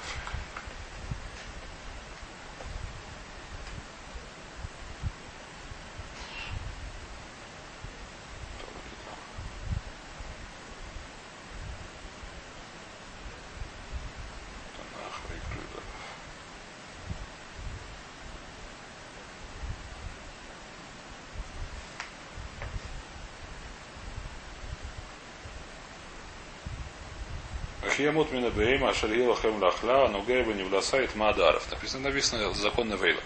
Ахиямут 27.99 28.31
мина 28.31 28.49
бейма, 28.51 28.95
шаргила 28.95 29.35
хэм 29.35 29.61
лахла, 29.61 30.07
нугейба 30.07 30.53
не 30.53 30.63
власает 30.63 31.17
мадаров. 31.17 31.69
Написано, 31.69 32.09
написано 32.09 32.55
закон 32.55 32.89
Невейла. 32.89 33.21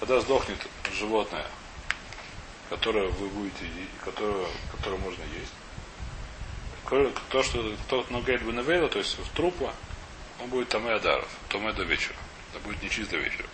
Когда 0.00 0.18
сдохнет 0.20 0.56
животное, 0.90 1.44
которое 2.70 3.08
вы 3.08 3.28
будете 3.28 3.66
которое, 4.02 4.46
которое 4.72 4.96
можно 4.96 5.22
есть, 5.38 5.52
то, 7.28 7.42
что 7.42 7.76
кто 7.84 8.06
нугейт 8.08 8.42
бы 8.42 8.54
Невейла, 8.54 8.88
то 8.88 8.98
есть 8.98 9.18
в 9.18 9.28
трупа, 9.36 9.74
он 10.40 10.48
будет 10.48 10.70
там 10.70 10.88
и 10.88 10.92
адаров, 10.92 11.28
томе 11.50 11.74
до 11.74 11.82
вечера. 11.82 12.16
Это 12.54 12.64
будет 12.66 12.82
нечист 12.82 13.10
до 13.10 13.18
вечера. 13.18 13.48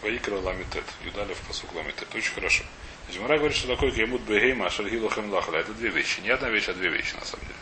Ваикра 0.00 0.36
ламитет. 0.36 0.84
Юдалев 1.04 1.38
посук 1.46 1.74
ламитет. 1.74 2.08
Очень 2.14 2.32
хорошо. 2.32 2.64
Значит, 3.10 3.22
говорит, 3.26 3.56
что 3.58 3.68
такое 3.68 3.90
кемут 3.90 4.22
бегейма, 4.22 4.70
шаргила 4.70 5.10
хэм 5.10 5.30
лахла. 5.30 5.56
Это 5.56 5.74
две 5.74 5.90
вещи. 5.90 6.20
Не 6.20 6.30
одна 6.30 6.48
вещь, 6.48 6.70
а 6.70 6.72
две 6.72 6.88
вещи 6.88 7.14
на 7.16 7.26
самом 7.26 7.44
деле. 7.44 7.59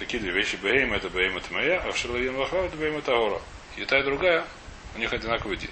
Какие 0.00 0.18
две 0.18 0.30
вещи? 0.32 0.56
Бейм 0.56 0.94
это 0.94 1.10
Бейм 1.10 1.36
это 1.36 1.52
моя, 1.52 1.78
а 1.82 1.92
в 1.92 1.96
Шерлавин 1.98 2.34
Лахав 2.36 2.64
это 2.64 2.76
Бейм 2.78 2.96
это 2.96 3.12
Гора. 3.12 3.38
И 3.76 3.84
та 3.84 3.98
и 3.98 4.02
другая, 4.02 4.46
у 4.96 4.98
них 4.98 5.12
одинаковый 5.12 5.58
день. 5.58 5.70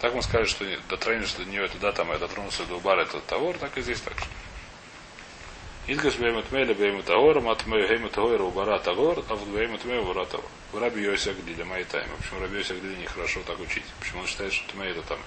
Так 0.00 0.14
мы 0.14 0.22
сказали, 0.22 0.46
что 0.46 0.64
дотронешься 0.88 1.36
до 1.36 1.44
нее, 1.44 1.66
это 1.66 1.76
да, 1.76 1.92
там, 1.92 2.10
я 2.10 2.16
дотронулся 2.16 2.64
до 2.64 2.76
Убара, 2.76 3.02
это 3.02 3.20
Тавор, 3.20 3.58
так 3.58 3.76
и 3.76 3.82
здесь 3.82 4.00
так 4.00 4.18
же. 4.18 4.24
Идгаш 5.88 6.16
Бейм 6.16 6.38
это 6.38 6.54
Мейля 6.54 6.74
Бейм 6.74 7.00
это 7.00 7.12
Гора, 7.12 7.42
Мат 7.42 7.66
Мэй 7.66 7.86
Бейм 7.86 8.06
это 8.06 8.22
Гора, 8.22 8.44
Убара 8.44 8.78
Тавор, 8.78 9.22
а 9.28 9.34
вот 9.34 9.48
Бейм 9.48 9.74
это 9.74 9.86
Мэй 9.88 9.98
Убара 9.98 10.24
Тавор. 10.24 10.48
В 10.72 10.78
Раби 10.78 11.02
Йоси 11.02 11.28
Агдиля, 11.28 11.66
мои 11.66 11.84
таймы. 11.84 12.16
Почему 12.16 12.40
Раби 12.40 12.56
Йоси 12.56 12.72
Агдиля 12.72 12.96
нехорошо 12.96 13.40
так 13.46 13.60
учить? 13.60 13.84
Почему 14.00 14.22
он 14.22 14.26
считает, 14.26 14.54
что 14.54 14.72
Тмей 14.72 14.92
это 14.92 15.02
там? 15.02 15.18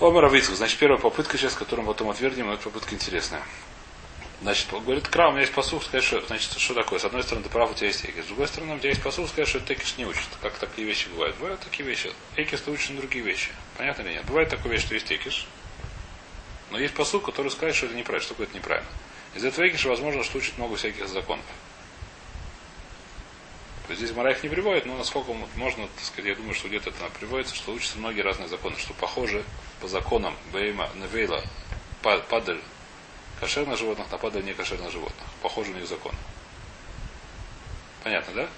Омар 0.00 0.24
Авицкак. 0.24 0.56
Значит, 0.56 0.78
первая 0.78 0.98
попытка 0.98 1.36
сейчас, 1.36 1.52
которую 1.52 1.86
мы 1.86 1.92
потом 1.92 2.08
отвергнем, 2.08 2.46
но 2.46 2.54
эта 2.54 2.62
попытка 2.62 2.94
интересная. 2.94 3.42
Значит, 4.42 4.72
говорит, 4.72 5.06
Кра, 5.06 5.28
у 5.28 5.30
меня 5.30 5.42
есть 5.42 5.52
посух, 5.52 5.84
сказать, 5.84 6.02
что, 6.04 6.20
значит, 6.22 6.58
что 6.58 6.74
такое? 6.74 6.98
С 6.98 7.04
одной 7.04 7.22
стороны, 7.22 7.44
ты 7.44 7.50
прав, 7.50 7.70
у 7.70 7.74
тебя 7.74 7.86
есть 7.86 8.04
экис. 8.04 8.24
С 8.24 8.26
другой 8.26 8.48
стороны, 8.48 8.74
у 8.74 8.78
тебя 8.78 8.88
есть 8.88 9.00
посух, 9.00 9.28
сказать, 9.28 9.48
что 9.48 9.60
экис 9.60 9.96
не 9.98 10.04
учит. 10.04 10.26
Как 10.40 10.54
такие 10.54 10.84
вещи 10.84 11.08
бывают? 11.10 11.36
Бывают 11.36 11.60
такие 11.60 11.88
вещи. 11.88 12.12
Экис 12.34 12.60
ты 12.60 12.72
учишь 12.72 12.90
на 12.90 12.96
другие 12.96 13.24
вещи. 13.24 13.50
Понятно 13.78 14.02
или 14.02 14.14
нет? 14.14 14.24
Бывает 14.24 14.48
такая 14.48 14.72
вещь, 14.72 14.82
что 14.82 14.94
есть 14.94 15.12
экис. 15.12 15.46
Но 16.72 16.78
есть 16.78 16.94
посух, 16.94 17.24
который 17.24 17.52
скажет, 17.52 17.76
что 17.76 17.86
это 17.86 17.94
неправильно, 17.94 18.24
что 18.24 18.34
такое 18.34 18.48
это 18.48 18.56
неправильно. 18.56 18.90
Из 19.36 19.44
этого 19.44 19.68
экиша 19.68 19.88
возможно, 19.88 20.24
что 20.24 20.38
учит 20.38 20.58
много 20.58 20.74
всяких 20.74 21.06
законов. 21.06 21.44
То 23.86 23.92
есть 23.92 24.02
здесь 24.02 24.16
Мара 24.16 24.32
их 24.32 24.42
не 24.42 24.48
приводит, 24.48 24.86
но 24.86 24.96
насколько 24.96 25.32
можно, 25.54 25.86
так 25.86 26.04
сказать, 26.04 26.30
я 26.30 26.34
думаю, 26.34 26.54
что 26.54 26.66
где-то 26.66 26.90
это 26.90 27.10
приводится, 27.18 27.54
что 27.54 27.72
учатся 27.72 27.98
многие 27.98 28.22
разные 28.22 28.48
законы, 28.48 28.76
что 28.76 28.92
похоже 28.94 29.44
по 29.80 29.86
законам 29.86 30.34
Бейма, 30.52 30.88
Невейла, 30.96 31.44
Падаль, 32.02 32.60
кошерных 33.42 33.76
животных 33.76 34.06
нападали 34.12 34.44
не 34.44 34.54
кошерных 34.54 34.92
животных. 34.92 35.26
Похоже 35.42 35.72
у 35.72 35.74
них 35.74 35.88
закон. 35.88 36.14
Понятно, 38.04 38.34
да? 38.34 38.48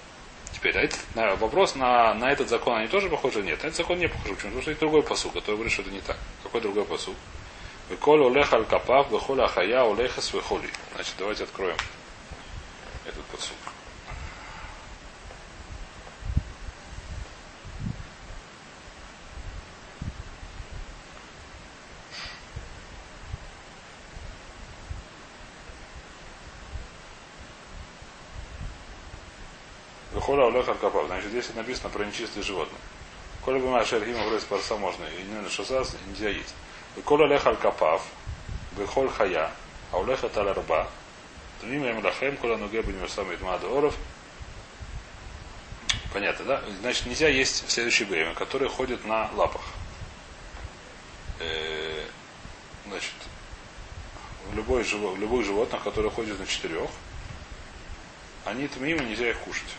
Теперь, 0.53 0.77
а 0.77 0.81
этот, 0.81 0.99
на, 1.15 1.35
вопрос 1.37 1.73
на, 1.73 2.13
на 2.13 2.31
этот 2.31 2.49
закон 2.49 2.77
они 2.77 2.87
тоже 2.87 3.09
похожи? 3.09 3.41
Нет, 3.41 3.63
на 3.63 3.67
этот 3.67 3.77
закон 3.77 3.97
не 3.97 4.07
похож. 4.07 4.21
Почему? 4.21 4.35
Потому 4.37 4.61
что 4.61 4.69
есть 4.69 4.79
другой 4.79 5.01
посуд, 5.01 5.33
который 5.33 5.55
говорит, 5.55 5.73
что 5.73 5.81
это 5.81 5.89
не 5.89 6.01
так. 6.01 6.17
Какой 6.43 6.61
другой 6.61 6.85
посуд? 6.85 7.15
Веколь 7.89 8.27
олех 8.27 8.53
аль 8.53 8.65
капав, 8.65 9.09
вехоль 9.09 9.41
ахая, 9.41 9.91
олехас 9.91 10.31
вехоли. 10.33 10.69
Значит, 10.93 11.15
давайте 11.17 11.45
откроем 11.45 11.77
этот 13.07 13.23
посуд. 13.25 13.57
Вехоля 30.55 30.59
олех 30.59 30.69
аль 30.69 30.77
капав. 30.77 31.07
Значит, 31.07 31.29
здесь 31.29 31.53
написано 31.53 31.89
про 31.89 32.05
нечистые 32.05 32.43
животные. 32.43 32.79
Коля 33.43 33.59
бы 33.59 33.69
машер 33.69 34.03
хима 34.03 34.25
врез 34.27 34.43
парса 34.43 34.75
можно, 34.77 35.03
и 35.05 35.23
не 35.23 35.49
шасас 35.49 35.95
нельзя 36.07 36.29
есть. 36.29 36.53
Веколь 36.95 37.23
олех 37.23 37.45
аль 37.45 37.57
капав, 37.57 38.05
вехоль 38.77 39.09
хая, 39.09 39.51
а 39.91 39.99
олех 39.99 40.23
это 40.23 40.43
ларба. 40.43 40.87
Тмима 41.61 41.87
им 41.89 42.03
лахем, 42.03 42.37
коля 42.37 42.57
нуге 42.57 42.83
не 42.83 43.07
самый 43.07 43.37
оров. 43.37 43.95
Понятно, 46.13 46.45
да? 46.45 46.63
Значит, 46.79 47.05
нельзя 47.05 47.27
есть 47.27 47.69
следующее 47.69 48.07
время, 48.07 48.33
которые 48.33 48.69
ходят 48.69 49.03
на 49.05 49.29
лапах. 49.35 49.61
Э, 51.39 52.05
Значит, 52.87 53.13
в 54.51 54.55
любой, 54.55 54.83
в 54.83 55.19
любых 55.19 55.43
животных, 55.43 55.83
которые 55.83 56.11
ходят 56.11 56.39
на 56.39 56.45
четырех, 56.45 56.89
они 58.45 58.67
тмима, 58.67 59.01
нельзя 59.01 59.29
их 59.29 59.39
кушать. 59.39 59.75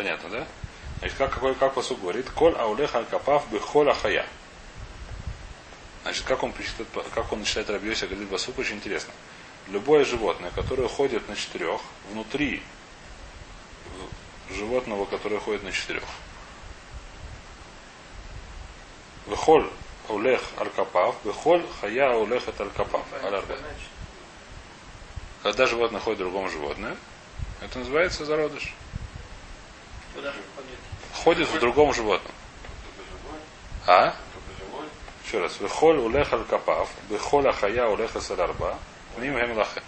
Понятно, 0.00 0.30
да? 0.30 0.46
Значит, 1.00 1.18
как, 1.18 1.30
какой, 1.30 1.54
как 1.54 1.74
посуд 1.74 2.00
говорит, 2.00 2.30
коль 2.30 2.54
аулех 2.54 2.94
аль 2.94 3.04
капав 3.04 3.46
бехоля 3.52 3.92
хая. 3.92 4.24
Значит, 6.04 6.24
как 6.24 6.42
он, 6.42 6.54
как 7.14 7.30
он 7.30 7.44
считает 7.44 7.68
Рабьося 7.68 8.06
говорит 8.06 8.26
Басук, 8.30 8.58
очень 8.58 8.76
интересно. 8.76 9.12
Любое 9.68 10.06
животное, 10.06 10.50
которое 10.52 10.88
ходит 10.88 11.28
на 11.28 11.36
четырех, 11.36 11.82
внутри 12.10 12.62
животного, 14.48 15.04
которое 15.04 15.38
ходит 15.38 15.64
на 15.64 15.72
четырех. 15.72 16.04
Вехоль 19.26 19.68
аулех 20.08 20.40
аль 20.58 20.70
капав, 20.70 21.14
вехоль 21.24 21.62
хая 21.82 22.14
аулех 22.14 22.48
это 22.48 22.62
аль 22.62 22.70
капав. 22.70 23.04
Аль 23.22 23.34
арба. 23.34 23.54
Когда 25.42 25.66
животное 25.66 26.00
ходит 26.00 26.20
другому 26.20 26.48
животное, 26.48 26.96
это 27.60 27.80
называется 27.80 28.24
зародыш. 28.24 28.72
Куда 30.14 30.32
ходит? 31.14 31.48
В 31.48 31.58
другом 31.58 31.92
животном. 31.94 32.32
А? 33.86 34.14
Еще 35.24 35.38
раз. 35.38 35.60
Вехоль 35.60 35.98
улех 35.98 36.32
аль 36.32 36.44
капав, 36.44 36.88
вехоль 37.08 37.48
ахая 37.48 37.86
улех 37.88 38.14
асаларба, 38.16 38.78
ним 39.18 39.38
хем 39.38 39.56
лахе. 39.56 39.82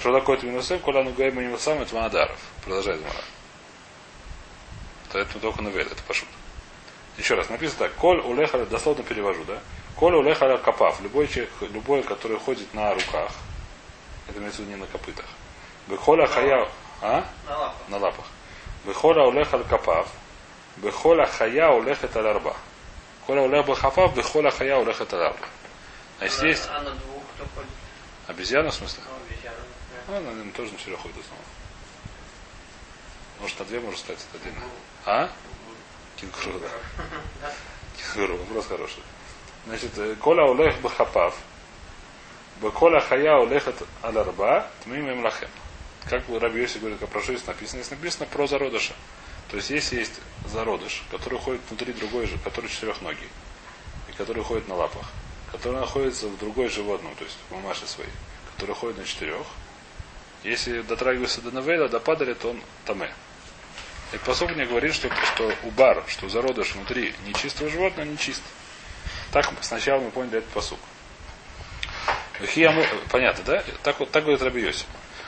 Что 0.00 0.12
такое 0.12 0.36
это 0.36 0.78
коля 0.78 1.04
ну 1.04 1.12
гайма 1.12 1.42
не 1.42 1.58
сам, 1.58 1.80
это 1.80 1.94
манадаров. 1.94 2.38
Продолжает 2.64 3.00
Мара. 3.02 3.22
Это 5.12 5.38
только 5.38 5.62
навер, 5.62 5.86
это 5.86 6.02
пошут. 6.02 6.28
Еще 7.18 7.34
раз, 7.34 7.48
написано 7.50 7.80
так. 7.80 7.94
Коль 7.94 8.18
улеха, 8.18 8.64
дословно 8.66 9.04
перевожу, 9.04 9.44
да? 9.44 9.60
Коль 9.94 10.14
улеха 10.14 10.56
капав. 10.58 11.00
Любой 11.02 11.28
человек, 11.28 11.50
любой, 11.60 12.02
который 12.02 12.38
ходит 12.38 12.72
на 12.74 12.94
руках. 12.94 13.30
Это 14.26 14.38
имеется 14.38 14.62
в 14.62 14.64
виду 14.64 14.76
не 14.76 14.80
на 14.80 14.86
копытах. 14.86 15.26
Бехоля 15.86 16.26
хая... 16.26 16.68
А? 17.00 17.24
На 17.46 17.58
лапах. 17.58 17.88
На 17.88 17.98
лапах. 17.98 18.24
Бехоля 18.84 19.24
улеха 19.24 19.62
капав. 19.64 20.08
Бехоля 20.76 21.26
хая 21.26 21.70
улехет 21.70 22.16
аль 22.16 22.26
арба. 22.26 22.56
Коля 23.26 23.42
улех 23.42 23.66
бахафав, 23.66 24.14
бехоля 24.14 24.50
хая 24.50 24.76
улехет 24.78 25.12
аль 25.14 25.22
арба. 25.26 25.46
Значит, 26.18 26.42
есть 26.42 26.68
обезьяна, 28.26 28.70
в 28.70 28.74
смысле? 28.74 29.02
Ну, 29.08 29.16
обезьяна. 29.26 30.30
Она, 30.30 30.52
тоже 30.52 30.72
на 30.72 30.78
четырех 30.78 31.00
ходит 31.00 31.16
основном. 31.18 31.46
Может, 33.40 33.58
на 33.58 33.64
две 33.64 33.80
может 33.80 34.00
стать 34.00 34.18
это 34.18 34.38
отдельно. 34.38 34.64
А? 35.04 35.28
Кенгуру, 36.16 36.60
да. 36.60 36.68
Кенгуру, 37.96 38.36
вопрос 38.38 38.66
хороший. 38.66 39.02
Значит, 39.66 39.92
Коля 40.20 40.44
улех 40.44 40.80
бахапав, 40.80 41.36
Беколя 42.60 43.00
хая 43.00 43.36
улехат 43.38 43.76
алярба, 44.02 44.66
тмим 44.84 45.08
им 45.08 45.24
лахем. 45.24 45.48
Как 46.08 46.24
бы 46.26 46.38
Раби 46.38 46.60
Йоси 46.60 46.78
говорит, 46.78 46.98
как 46.98 47.08
про 47.08 47.22
жизнь 47.22 47.44
написано, 47.46 47.82
здесь 47.82 47.90
написано 47.90 48.26
про 48.26 48.46
зародыша. 48.46 48.94
То 49.50 49.56
есть, 49.56 49.70
если 49.70 49.98
есть 49.98 50.20
зародыш, 50.46 51.02
который 51.10 51.38
ходит 51.38 51.60
внутри 51.68 51.92
другой 51.92 52.26
же, 52.26 52.38
который 52.38 52.70
четырехногий, 52.70 53.28
и 54.08 54.12
который 54.12 54.42
ходит 54.42 54.68
на 54.68 54.74
лапах, 54.74 55.06
который 55.50 55.78
находится 55.78 56.28
в 56.28 56.38
другой 56.38 56.68
животном, 56.68 57.14
то 57.14 57.24
есть 57.24 57.36
в 57.48 57.54
мамаше 57.54 57.86
своей, 57.86 58.10
который 58.52 58.74
ходит 58.74 58.98
на 58.98 59.04
четырех, 59.04 59.46
если 60.42 60.80
дотрагивается 60.82 61.40
до 61.40 61.50
навеля, 61.52 61.88
до 61.88 62.00
падали, 62.00 62.34
то 62.34 62.50
он 62.50 62.60
таме. 62.84 63.12
И 64.12 64.18
посок 64.18 64.50
мне 64.54 64.66
говорит, 64.66 64.94
что, 64.94 65.08
что 65.34 65.54
убар, 65.62 66.02
что 66.08 66.28
зародыш 66.28 66.74
внутри 66.74 67.14
нечистого 67.26 67.70
животного 67.70 68.06
не 68.06 68.18
чист. 68.18 68.42
Так 69.30 69.50
сначала 69.62 70.00
мы 70.00 70.10
поняли 70.10 70.38
этот 70.38 70.50
посук. 70.50 70.80
Понятно, 73.10 73.44
да? 73.44 73.64
Так, 73.82 74.00
вот, 74.00 74.10
так 74.10 74.24
говорит 74.24 74.42
Раби 74.42 74.62
Йосиф. 74.62 74.86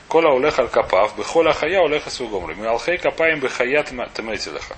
Кола 0.08 0.30
улех 0.30 0.58
аль 0.58 0.68
капав, 0.68 1.16
бехоля 1.16 1.52
хая 1.52 1.80
улеха 1.80 2.10
сугомры. 2.10 2.54
Мы 2.54 2.66
алхей 2.66 2.98
капаем 2.98 3.40
бехаят 3.40 3.88
теметилеха. 3.88 4.76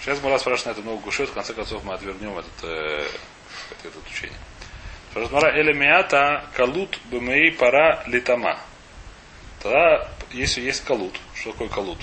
Сейчас 0.00 0.20
мы 0.22 0.28
раз 0.28 0.42
спрашиваем 0.42 0.76
на 0.76 0.78
это 0.78 0.86
много 0.86 1.02
гушет, 1.02 1.30
в 1.30 1.32
конце 1.32 1.54
концов 1.54 1.82
мы 1.82 1.94
отвернем 1.94 2.38
этот, 2.38 2.64
э, 2.64 3.08
это, 3.82 3.98
учение. 4.06 4.36
Спрашивает 5.10 5.56
элемиата 5.56 6.44
калут 6.54 6.98
бмей 7.06 7.52
пара 7.52 8.04
литама. 8.06 8.58
Тогда, 9.62 10.10
если 10.30 10.60
есть 10.60 10.84
калут, 10.84 11.18
что 11.34 11.52
такое 11.52 11.68
калут? 11.68 11.98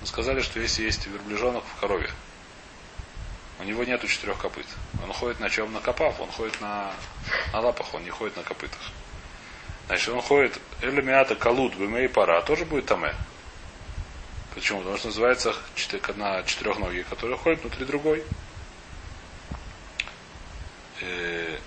Мы 0.00 0.06
сказали, 0.08 0.40
что 0.40 0.58
если 0.58 0.82
есть 0.82 1.06
верблюжонок 1.06 1.62
в 1.62 1.80
корове, 1.80 2.10
у 3.60 3.62
него 3.62 3.84
нету 3.84 4.08
четырех 4.08 4.38
копыт. 4.38 4.66
Он 5.04 5.12
ходит 5.12 5.38
на 5.38 5.50
чем? 5.50 5.72
На 5.72 5.80
копах, 5.80 6.18
он 6.18 6.32
ходит 6.32 6.60
на, 6.60 6.90
на 7.52 7.60
лапах, 7.60 7.94
он 7.94 8.02
не 8.02 8.10
ходит 8.10 8.36
на 8.36 8.42
копытах. 8.42 8.80
Значит, 9.90 10.10
он 10.10 10.22
ходит 10.22 10.60
элемиата 10.82 11.34
калут 11.34 11.74
бмей 11.74 12.08
пара, 12.08 12.42
тоже 12.42 12.64
будет 12.64 12.86
таме. 12.86 13.12
Почему? 14.54 14.78
Потому 14.78 14.96
что 14.96 15.08
называется 15.08 15.52
четы- 15.74 16.00
одна 16.08 16.44
четырехногий, 16.44 17.02
который 17.02 17.36
ходит 17.36 17.62
внутри 17.62 17.84
другой. 17.84 18.24
Э, 21.00 21.58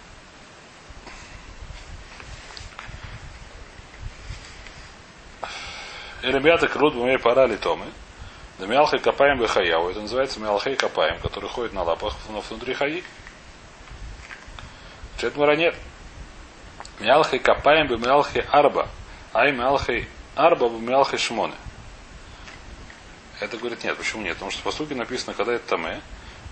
Элемиата 6.21 6.69
крут 6.69 6.95
бмей 6.95 7.19
пара 7.19 7.45
литомы. 7.45 7.87
Да 8.57 8.67
мялхай 8.67 8.99
копаем 8.99 9.37
бехаяу. 9.41 9.89
Это 9.89 9.99
называется 9.99 10.39
мялхай 10.39 10.77
копаем, 10.77 11.19
который 11.19 11.49
ходит 11.49 11.73
на 11.73 11.83
лапах, 11.83 12.15
но 12.29 12.39
внутри 12.39 12.73
хаи. 12.73 13.03
Четмара 15.17 15.57
нет. 15.57 15.75
Мялхай 16.99 17.39
копаем 17.39 17.87
бы 17.87 17.97
мялхай 17.97 18.41
арба. 18.51 18.87
Ай 19.33 19.51
мялхай 19.51 20.07
арба 20.35 20.69
бы 20.69 20.79
мялхай 20.79 21.17
шмоны. 21.19 21.55
Это 23.39 23.57
говорит 23.57 23.83
нет. 23.83 23.97
Почему 23.97 24.23
нет? 24.23 24.35
Потому 24.35 24.51
что 24.51 24.61
по 24.63 24.71
сути 24.71 24.93
написано, 24.93 25.33
когда 25.33 25.53
это 25.53 25.67
таме, 25.67 26.01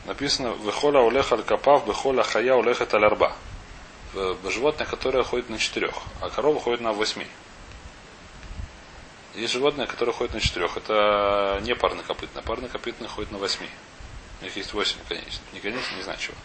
написано 0.06 0.50
Вехоля 0.66 1.02
улеха 1.02 1.36
аль 1.36 1.44
капав, 1.44 1.88
бехоля 1.88 2.24
хая 2.24 2.56
улеха 2.56 2.88
аль 2.92 3.06
арба. 3.06 3.34
В 4.14 4.50
Животное, 4.50 4.86
которое 4.86 5.24
ходит 5.24 5.50
на 5.50 5.58
четырех, 5.58 5.94
а 6.20 6.30
корова 6.30 6.60
ходит 6.60 6.82
на 6.82 6.92
восьми. 6.92 7.28
Есть 9.36 9.54
животное, 9.54 9.88
которое 9.88 10.12
ходит 10.12 10.34
на 10.34 10.42
четырех. 10.42 10.76
Это 10.76 11.60
не 11.62 11.74
парнокопытное. 11.74 12.44
Парнокопытное 12.44 13.08
ходит 13.08 13.32
на 13.32 13.38
восьми. 13.38 13.70
У 14.42 14.44
них 14.44 14.58
есть 14.58 14.74
восемь 14.74 14.98
конечных. 15.08 15.42
Не 15.54 15.62
конечных, 15.62 15.96
не 15.96 16.04
знаю 16.04 16.20
чего. 16.20 16.36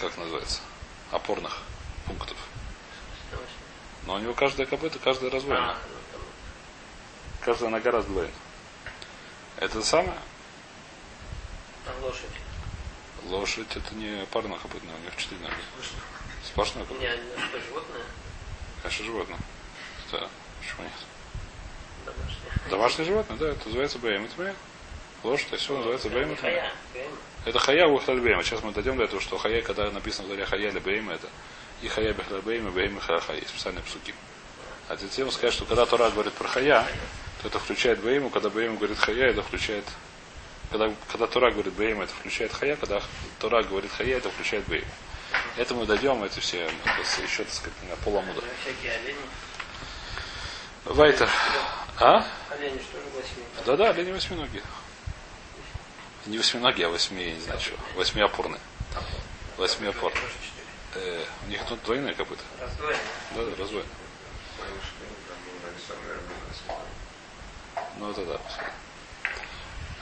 Как 0.00 0.16
называется? 0.18 0.60
Опорных 1.12 1.58
пунктов. 2.10 2.36
Но 4.06 4.14
у 4.14 4.18
него 4.18 4.34
каждая 4.34 4.66
копыта, 4.66 4.98
каждая 4.98 5.30
раздвоена. 5.30 5.72
А, 5.72 5.78
Каждая 7.42 7.70
нога 7.70 7.90
раздвоена. 7.90 8.30
Это 9.58 9.82
самое. 9.82 10.18
а 11.86 12.04
лошадь. 12.04 12.24
Лошадь 13.26 13.76
это 13.76 13.94
не 13.94 14.24
парнокопытная, 14.26 14.94
у 14.94 15.04
них 15.04 15.16
четыре 15.16 15.40
ноги. 15.42 15.54
Сплошной 16.44 16.84
У 16.84 16.86
копыт. 16.86 17.00
меня 17.02 17.12
что, 17.48 17.60
животное 17.60 18.02
Конечно, 18.82 19.04
животное. 19.04 19.38
Да. 20.10 20.28
Почему 20.60 20.82
нет? 20.84 20.92
домашнее. 22.06 22.70
Домашнее 22.70 23.06
животное, 23.06 23.36
да, 23.38 23.48
это 23.50 23.66
называется 23.66 23.98
бейм. 23.98 24.24
Это 24.24 24.34
бейм. 24.36 24.56
Лошадь, 25.22 25.46
это 25.48 25.56
все 25.58 25.76
называется 25.76 26.08
бейм. 26.08 26.32
это 26.32 26.40
Хая. 26.40 26.72
Бейм. 26.94 28.42
Сейчас 28.42 28.62
мы 28.62 28.72
дойдем 28.72 28.96
до 28.96 29.04
этого, 29.04 29.20
что 29.20 29.36
хая, 29.38 29.60
когда 29.62 29.90
написано 29.90 30.28
в 30.34 30.46
хая 30.46 30.68
или 30.70 30.78
бейм, 30.78 31.10
это 31.10 31.28
и 31.82 31.88
хая 31.88 32.12
бихлаль 32.12 32.42
бейм, 32.42 32.68
и 32.68 32.70
бейм 32.70 32.98
и 32.98 33.00
хая. 33.00 33.20
Есть 33.36 33.48
специальные 33.48 33.82
псуки. 33.82 34.14
А 34.88 34.96
затем 34.96 35.30
сказать, 35.30 35.54
что 35.54 35.64
когда 35.64 35.86
Тора 35.86 36.10
говорит 36.10 36.32
про 36.34 36.48
хая, 36.48 36.86
то 37.42 37.48
это 37.48 37.58
включает 37.58 38.00
бейму, 38.00 38.30
когда 38.30 38.50
бейм 38.50 38.76
говорит 38.76 38.98
хая, 38.98 39.30
это 39.30 39.42
включает 39.42 39.84
когда, 40.70 40.92
когда 41.10 41.26
Тора 41.26 41.50
говорит 41.50 41.74
бейм, 41.74 42.00
это 42.00 42.12
включает 42.14 42.52
хая, 42.52 42.76
когда 42.76 43.02
Тора 43.40 43.62
говорит 43.64 43.90
хая, 43.90 44.18
это 44.18 44.30
включает 44.30 44.64
бейм. 44.66 44.84
Это 45.56 45.74
мы 45.74 45.84
дойдем, 45.84 46.22
эти 46.22 46.38
все 46.38 46.62
это 46.64 47.22
еще, 47.22 47.44
так 47.44 47.52
сказать, 47.52 47.74
на. 47.82 48.10
Ну, 48.12 48.18
олени. 48.18 49.16
Вайтер. 50.84 51.28
А? 51.98 52.24
Олени 52.50 52.78
что 52.78 52.98
же 52.98 53.06
восьми? 53.14 53.44
Да-да, 53.66 53.90
олени 53.90 54.12
восьминогие. 54.12 54.62
Не 56.26 56.38
восьминогие, 56.38 56.86
а 56.86 56.90
восьми, 56.90 57.24
я 57.24 57.34
не 57.34 57.40
знаю 57.40 57.60
чего. 57.60 57.76
Восьмиопорные. 57.96 58.60
Восьмиопорные. 59.56 60.22
Э, 60.94 61.24
у 61.46 61.50
них 61.50 61.64
тут 61.66 61.82
двойные 61.84 62.14
копыта. 62.14 62.42
Раздвоенные. 62.60 63.00
Да, 63.36 63.44
да, 63.44 63.50
раздвоенные. 63.62 63.90
Ну 67.98 68.10
это 68.10 68.24
да. 68.24 68.40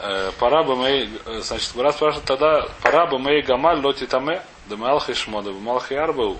Э, 0.00 0.32
Пора 0.38 0.62
бы 0.62 0.76
мы, 0.76 1.10
э, 1.26 1.40
значит, 1.42 1.72
Гура 1.74 1.92
спрашивает 1.92 2.26
тогда, 2.26 2.68
пора 2.82 3.06
бы 3.06 3.18
мы 3.18 3.42
гамаль 3.42 3.80
лоти 3.80 4.06
таме, 4.06 4.42
да 4.66 4.76
малхи 4.76 5.14
шмода, 5.14 5.52
да 5.52 5.58
малхи 5.58 5.94
арбау. 5.94 6.38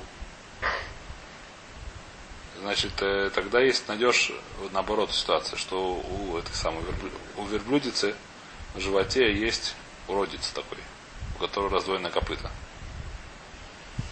Значит, 2.60 2.92
э, 3.02 3.30
тогда 3.34 3.60
есть 3.60 3.86
найдешь 3.88 4.32
вот 4.60 4.72
наоборот 4.72 5.12
ситуация, 5.12 5.56
что 5.56 5.94
у 5.94 6.36
этой 6.38 6.54
самой 6.54 6.82
верблю- 6.82 7.12
у 7.36 7.44
верблюдицы 7.46 8.14
в 8.74 8.80
животе 8.80 9.32
есть 9.32 9.74
уродец 10.08 10.48
такой, 10.50 10.78
у 11.36 11.38
которого 11.40 11.70
раздвоено 11.70 12.10
копыта. 12.10 12.50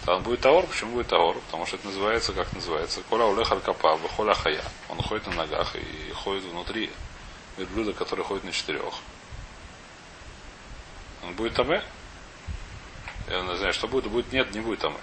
Там 0.07 0.23
будет 0.23 0.39
таор, 0.39 0.65
почему 0.65 0.93
будет 0.93 1.07
таор? 1.07 1.35
Потому 1.35 1.65
что 1.65 1.75
это 1.75 1.87
называется, 1.87 2.31
как 2.31 2.53
называется, 2.53 3.01
коля 3.09 3.25
улех 3.25 3.51
аль 3.51 3.59
капа, 3.59 3.99
холя 4.15 4.33
хая. 4.33 4.63
Он 4.87 5.01
ходит 5.01 5.27
на 5.27 5.33
ногах 5.33 5.75
и 5.75 6.13
ходит 6.13 6.45
внутри 6.45 6.89
верблюда, 7.57 7.91
который 7.91 8.23
ходит 8.23 8.45
на 8.45 8.53
четырех. 8.53 8.93
Он 11.23 11.33
будет 11.33 11.55
таме? 11.55 11.83
Я 13.27 13.41
не 13.41 13.57
знаю, 13.57 13.73
что 13.73 13.89
будет, 13.89 14.09
будет 14.09 14.31
нет, 14.31 14.49
не 14.53 14.61
будет 14.61 14.79
таме. 14.79 14.95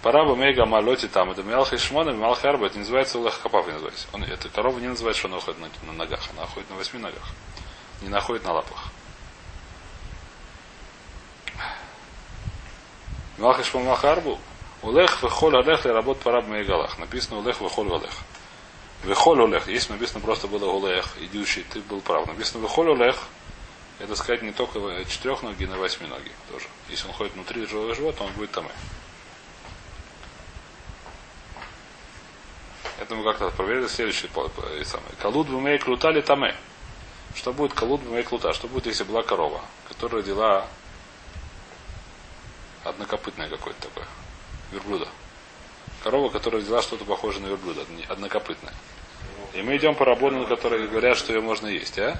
Пора 0.00 0.24
бы 0.24 0.36
мега 0.36 0.64
малоти 0.64 1.08
там, 1.08 1.32
это 1.32 1.42
мялха 1.42 1.74
и 1.74 1.78
шмона, 1.80 2.10
мялха 2.10 2.50
арба, 2.50 2.66
это 2.66 2.76
не 2.76 2.82
называется 2.82 3.18
улех 3.18 3.40
капав, 3.40 3.66
не 3.66 3.72
называется. 3.72 4.06
Он, 4.12 4.22
это 4.22 4.48
корова 4.48 4.78
не 4.78 4.86
называется, 4.86 5.18
что 5.18 5.28
она 5.28 5.40
ходит 5.40 5.58
на, 5.58 5.68
на 5.88 5.92
ногах, 5.92 6.20
она 6.36 6.46
ходит 6.46 6.70
на 6.70 6.76
восьми 6.76 7.00
ногах. 7.00 7.30
Не 8.00 8.10
находит 8.10 8.44
на 8.44 8.52
лапах. 8.52 8.81
Мелах 13.42 13.58
Ишмон 13.58 13.86
Махарбу. 13.86 14.38
Улех 14.82 15.20
вехоль 15.20 15.56
олех 15.56 15.84
ли 15.84 15.90
работ 15.90 16.20
параб 16.20 16.46
мейгалах. 16.46 16.96
Написано 16.98 17.40
улех 17.40 17.60
вехоль 17.60 17.88
олех. 17.88 18.12
Вехоль 19.02 19.42
олех. 19.42 19.66
Если 19.66 19.92
написано 19.92 20.20
просто 20.20 20.46
было 20.46 20.70
улех, 20.70 21.08
идущий, 21.18 21.64
ты 21.64 21.80
был 21.80 22.00
прав. 22.00 22.28
Написано 22.28 22.62
вехоль 22.62 22.92
олех. 22.92 23.16
Это 23.98 24.14
сказать 24.14 24.42
не 24.42 24.52
только 24.52 24.78
четырех 25.06 25.42
ноги, 25.42 25.64
но 25.64 25.74
и 25.74 25.78
восьми 25.80 26.06
ноги 26.06 26.30
тоже. 26.52 26.66
Если 26.88 27.08
он 27.08 27.14
ходит 27.14 27.34
внутри 27.34 27.66
живого 27.66 27.92
живота, 27.96 28.22
он 28.22 28.32
будет 28.34 28.52
там. 28.52 28.64
Это 33.00 33.16
мы 33.16 33.24
как-то 33.24 33.50
проверили 33.50 33.88
следующий 33.88 34.28
и 34.28 34.84
самое. 34.84 35.12
Калуд 35.20 35.48
бумей 35.48 35.78
крутали 35.78 36.20
таме. 36.20 36.54
Что 37.34 37.52
будет 37.52 37.74
колут 37.74 38.08
моей 38.08 38.22
клута? 38.22 38.52
Что 38.52 38.68
будет, 38.68 38.86
если 38.86 39.02
была 39.02 39.24
корова, 39.24 39.62
которая 39.88 40.22
родила 40.22 40.68
однокопытное 42.84 43.48
какое-то 43.48 43.88
такое, 43.88 44.06
верблюда. 44.70 45.08
Корова, 46.02 46.30
которая 46.30 46.60
родила 46.60 46.82
что-то 46.82 47.04
похожее 47.04 47.42
на 47.42 47.48
верблюда, 47.48 47.84
однокопытное. 48.08 48.74
И 49.54 49.62
мы 49.62 49.76
идем 49.76 49.94
по 49.94 50.04
рабону, 50.04 50.46
которые 50.46 50.88
говорят, 50.88 51.16
что 51.16 51.32
ее 51.32 51.40
можно 51.40 51.66
есть, 51.66 51.98
а? 51.98 52.18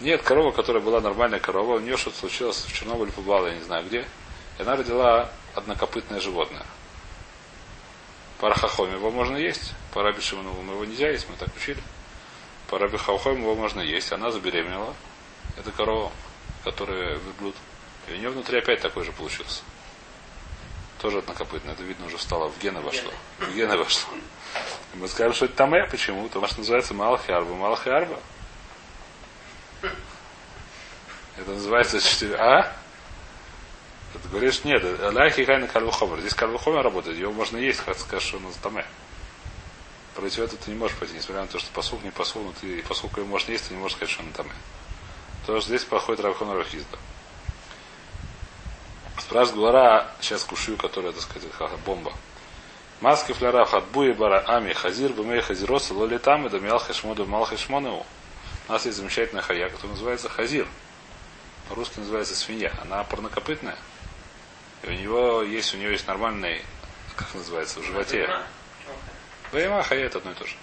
Нет, 0.00 0.22
корова, 0.22 0.50
которая 0.50 0.82
была 0.82 1.00
нормальная 1.00 1.38
корова, 1.38 1.76
у 1.76 1.80
нее 1.80 1.96
что-то 1.96 2.18
случилось 2.18 2.64
в 2.64 2.72
Чернобыле 2.72 3.12
побывала, 3.12 3.46
я 3.46 3.54
не 3.54 3.62
знаю 3.62 3.86
где. 3.86 4.06
И 4.58 4.62
она 4.62 4.76
родила 4.76 5.30
однокопытное 5.54 6.20
животное. 6.20 6.66
Парахахом 8.38 8.92
его 8.92 9.10
можно 9.10 9.36
есть. 9.36 9.72
По 9.92 10.02
Раби 10.02 10.20
Шимонову 10.20 10.60
его 10.62 10.84
нельзя 10.84 11.10
есть, 11.10 11.26
мы 11.30 11.36
так 11.36 11.48
учили. 11.56 11.80
По 12.68 12.78
Раби 12.78 12.96
Хаухом 12.96 13.40
его 13.40 13.54
можно 13.54 13.80
есть. 13.80 14.12
Она 14.12 14.30
забеременела. 14.30 14.94
Это 15.56 15.70
корова, 15.70 16.10
которая 16.64 17.16
верблюд. 17.18 17.54
И 18.08 18.12
у 18.12 18.16
нее 18.16 18.30
внутри 18.30 18.58
опять 18.58 18.80
такой 18.80 19.04
же 19.04 19.12
получился. 19.12 19.62
Тоже 20.98 21.18
однокопытное. 21.18 21.74
Это 21.74 21.82
видно 21.82 22.06
уже 22.06 22.16
встало 22.16 22.48
в 22.48 22.58
гены 22.58 22.80
вошло. 22.80 23.10
В 23.38 23.54
гены 23.54 23.76
вошло. 23.76 24.12
И 24.94 24.98
мы 24.98 25.08
скажем, 25.08 25.34
что 25.34 25.46
это 25.46 25.54
таме. 25.54 25.86
Почему? 25.90 26.24
Потому 26.28 26.46
что 26.46 26.58
называется 26.58 26.94
Малахи 26.94 27.32
Арба. 27.32 27.54
Малахи 27.54 27.88
Арба. 27.90 28.18
Это 31.36 31.50
называется 31.50 32.00
четыре. 32.00 32.36
А? 32.36 32.72
Ты 34.22 34.28
говоришь, 34.28 34.62
нет, 34.64 34.82
Аляхи 35.00 35.44
Хайна 35.44 35.66
Кальвухомер. 35.66 36.20
Здесь 36.20 36.34
Кальвухомер 36.34 36.82
работает, 36.82 37.18
его 37.18 37.32
можно 37.32 37.56
есть, 37.56 37.80
как 37.80 37.98
скажешь, 37.98 38.28
что 38.28 38.36
он 38.36 38.44
таме. 38.62 38.86
Против 40.14 40.38
этого 40.38 40.60
ты 40.62 40.70
не 40.70 40.76
можешь 40.76 40.96
пойти, 40.96 41.14
несмотря 41.14 41.42
на 41.42 41.48
то, 41.48 41.58
что 41.58 41.70
посух 41.72 42.02
не 42.04 42.10
посух, 42.10 42.44
но 42.44 42.52
ты, 42.60 42.82
поскольку 42.88 43.20
его 43.20 43.28
можно 43.28 43.50
есть, 43.50 43.66
ты 43.66 43.74
не 43.74 43.80
можешь 43.80 43.96
сказать, 43.96 44.12
что 44.12 44.22
он 44.22 44.30
таме. 44.32 44.52
Потому 45.40 45.60
что 45.60 45.68
здесь 45.68 45.84
подходит 45.84 46.24
Равхон 46.24 46.52
Рахизда. 46.52 46.96
Спрашивает 49.18 49.56
Гуара, 49.56 50.10
сейчас 50.20 50.44
кушаю, 50.44 50.76
которая, 50.76 51.12
так 51.12 51.22
сказать, 51.22 51.50
ха-ха, 51.52 51.76
бомба. 51.84 52.12
Маски 53.00 53.32
фляра 53.32 53.64
хатбуи 53.64 54.12
бара 54.12 54.42
ами 54.46 54.72
хазир 54.72 55.12
бумей 55.12 55.40
хазироса 55.40 55.92
лоли 55.94 56.18
там 56.18 56.46
и 56.46 56.48
дамиал 56.48 56.78
хашмоду 56.78 57.26
мал 57.26 57.44
хашмонеу. 57.44 58.06
У 58.66 58.72
нас 58.72 58.86
есть 58.86 58.96
замечательная 58.96 59.42
хая, 59.42 59.68
которая 59.68 59.92
называется 59.92 60.28
хазир. 60.28 60.66
По-русски 61.68 61.98
называется 61.98 62.34
свинья. 62.34 62.72
Она 62.80 63.04
парнокопытная. 63.04 63.76
И 64.82 64.86
у 64.86 64.92
него 64.92 65.42
есть, 65.42 65.74
у 65.74 65.76
нее 65.76 65.92
есть 65.92 66.06
нормальный, 66.06 66.62
как 67.16 67.34
называется, 67.34 67.80
в 67.80 67.84
животе. 67.84 68.28
Бейма, 69.52 69.82
хая 69.82 70.06
это 70.06 70.18
одно 70.18 70.32
и 70.32 70.34
то 70.34 70.46
же. 70.46 70.56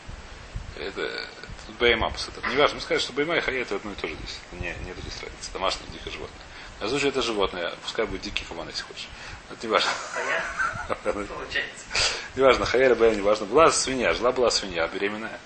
Это 0.79 1.27
тут 1.67 1.75
бейма 1.77 2.11
это 2.11 2.47
не 2.49 2.55
важно. 2.55 2.75
Мы 2.75 2.81
скажем, 2.81 3.03
что 3.03 3.13
бейма 3.13 3.35
и 3.35 3.39
хая 3.39 3.61
это 3.61 3.75
одно 3.75 3.91
и 3.91 3.95
то 3.95 4.07
же 4.07 4.15
здесь. 4.15 4.39
Не, 4.53 4.73
нет 4.85 4.97
здесь 4.97 5.21
разницы. 5.21 5.51
Домашнее 5.53 5.89
дикое 5.91 6.11
животное. 6.11 6.41
На 6.81 6.89
случай 6.89 7.09
это 7.09 7.21
животное, 7.21 7.73
пускай 7.83 8.05
будет 8.05 8.21
дикий 8.21 8.43
кабан, 8.43 8.67
если 8.67 8.81
хочешь. 8.83 9.07
Это 9.51 9.67
не 9.67 9.71
важно. 9.71 9.91
Получается. 11.03 11.85
Неважно, 12.35 12.65
хая 12.65 12.87
или 12.87 12.93
бейма, 12.95 13.15
не 13.15 13.21
важно. 13.21 13.45
Была 13.45 13.69
свинья, 13.71 14.13
жила 14.13 14.31
была 14.31 14.49
свинья 14.49 14.87
беременная. 14.87 15.39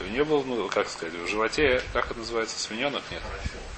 У 0.00 0.04
нее 0.04 0.24
был, 0.24 0.44
ну, 0.44 0.68
как 0.68 0.88
сказать, 0.88 1.12
в 1.12 1.26
животе, 1.26 1.82
как 1.92 2.06
это 2.10 2.20
называется, 2.20 2.58
свиненок? 2.58 3.02
Нет. 3.10 3.20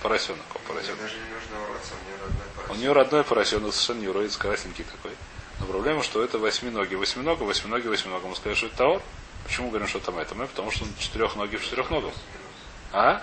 Поросенок. 0.03 0.45
Поросенок. 0.69 1.01
даже 1.01 1.15
не 1.15 1.35
нужно 1.35 1.63
уродца, 1.65 1.95
мне 2.05 2.15
родной 2.23 2.47
У 2.47 2.55
поросенок. 2.55 2.79
нее 2.79 2.93
родной 2.93 3.25
поросенок, 3.25 3.73
совершенно 3.73 4.01
не 4.01 4.09
уродец, 4.09 4.37
красненький 4.37 4.85
такой. 4.85 5.13
Но 5.59 5.67
проблема, 5.67 6.03
что 6.03 6.23
это 6.23 6.39
восьминогий. 6.39 6.97
Восьминога, 6.97 7.43
восьминогий, 7.43 7.89
восьминога. 7.89 8.27
Мы 8.29 8.37
сказали, 8.37 8.55
что 8.55 8.67
это 8.67 8.77
Таор. 8.77 9.03
Почему 9.45 9.71
говорим, 9.71 9.89
что 9.89 9.99
там 9.99 10.19
это? 10.19 10.35
Мы, 10.35 10.47
потому 10.47 10.71
что 10.71 10.85
он 10.85 10.91
четырехногий 10.99 11.59
в 11.59 11.65
четырехногом. 11.65 12.13
А? 12.93 13.23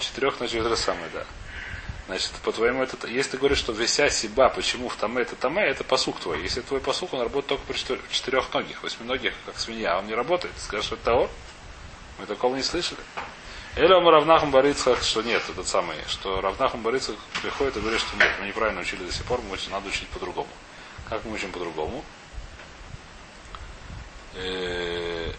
Четырех 0.00 0.38
на 0.40 0.48
четыре 0.48 0.76
самое, 0.76 1.08
да. 1.14 1.24
Значит, 2.12 2.32
по-твоему, 2.44 2.82
это, 2.82 3.06
если 3.06 3.30
ты 3.30 3.36
говоришь, 3.38 3.56
что 3.56 3.72
вися 3.72 4.10
себя, 4.10 4.50
почему 4.50 4.90
в 4.90 4.96
таме 4.96 5.22
это 5.22 5.34
таме, 5.34 5.62
это 5.62 5.82
посук 5.82 6.20
твой. 6.20 6.42
Если 6.42 6.60
твой 6.60 6.78
посук, 6.78 7.14
он 7.14 7.22
работает 7.22 7.46
только 7.46 7.64
при 7.64 7.78
четырех, 7.78 8.02
четырехногих, 8.10 8.82
восьминогих, 8.82 9.32
как 9.46 9.58
свинья, 9.58 9.94
а 9.94 9.98
он 10.00 10.08
не 10.08 10.12
работает. 10.12 10.52
Скажешь, 10.58 10.84
что 10.84 10.96
это 10.96 11.04
Таор? 11.06 11.30
Мы 12.18 12.26
такого 12.26 12.54
не 12.54 12.62
слышали. 12.62 13.00
Или 13.76 13.90
он 13.94 14.06
Равнахам 14.06 14.50
Борицах, 14.50 15.02
что 15.02 15.22
нет, 15.22 15.42
этот 15.48 15.66
самый, 15.66 15.96
что 16.06 16.42
Равнахам 16.42 16.82
Борицах 16.82 17.16
приходит 17.40 17.78
и 17.78 17.80
говорит, 17.80 18.00
что 18.02 18.14
нет, 18.18 18.30
мы 18.38 18.46
неправильно 18.46 18.82
учили 18.82 19.04
до 19.04 19.12
сих 19.12 19.24
пор, 19.24 19.40
мы 19.48 19.56
надо 19.70 19.88
учить 19.88 20.08
по-другому. 20.08 20.50
Как 21.08 21.24
мы 21.24 21.32
учим 21.32 21.50
по-другому? 21.50 22.04
Э, 24.34 25.32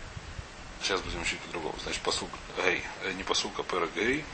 Сейчас 0.82 1.02
будем 1.02 1.22
учить 1.22 1.40
по-другому. 1.42 1.76
Значит, 1.84 2.02
посук 2.02 2.30
гей. 2.58 2.82
Э, 3.04 3.14
Не 3.14 3.22
посук, 3.22 3.52
а 3.60 3.64
пера 3.64 3.88
гей. 3.96 4.26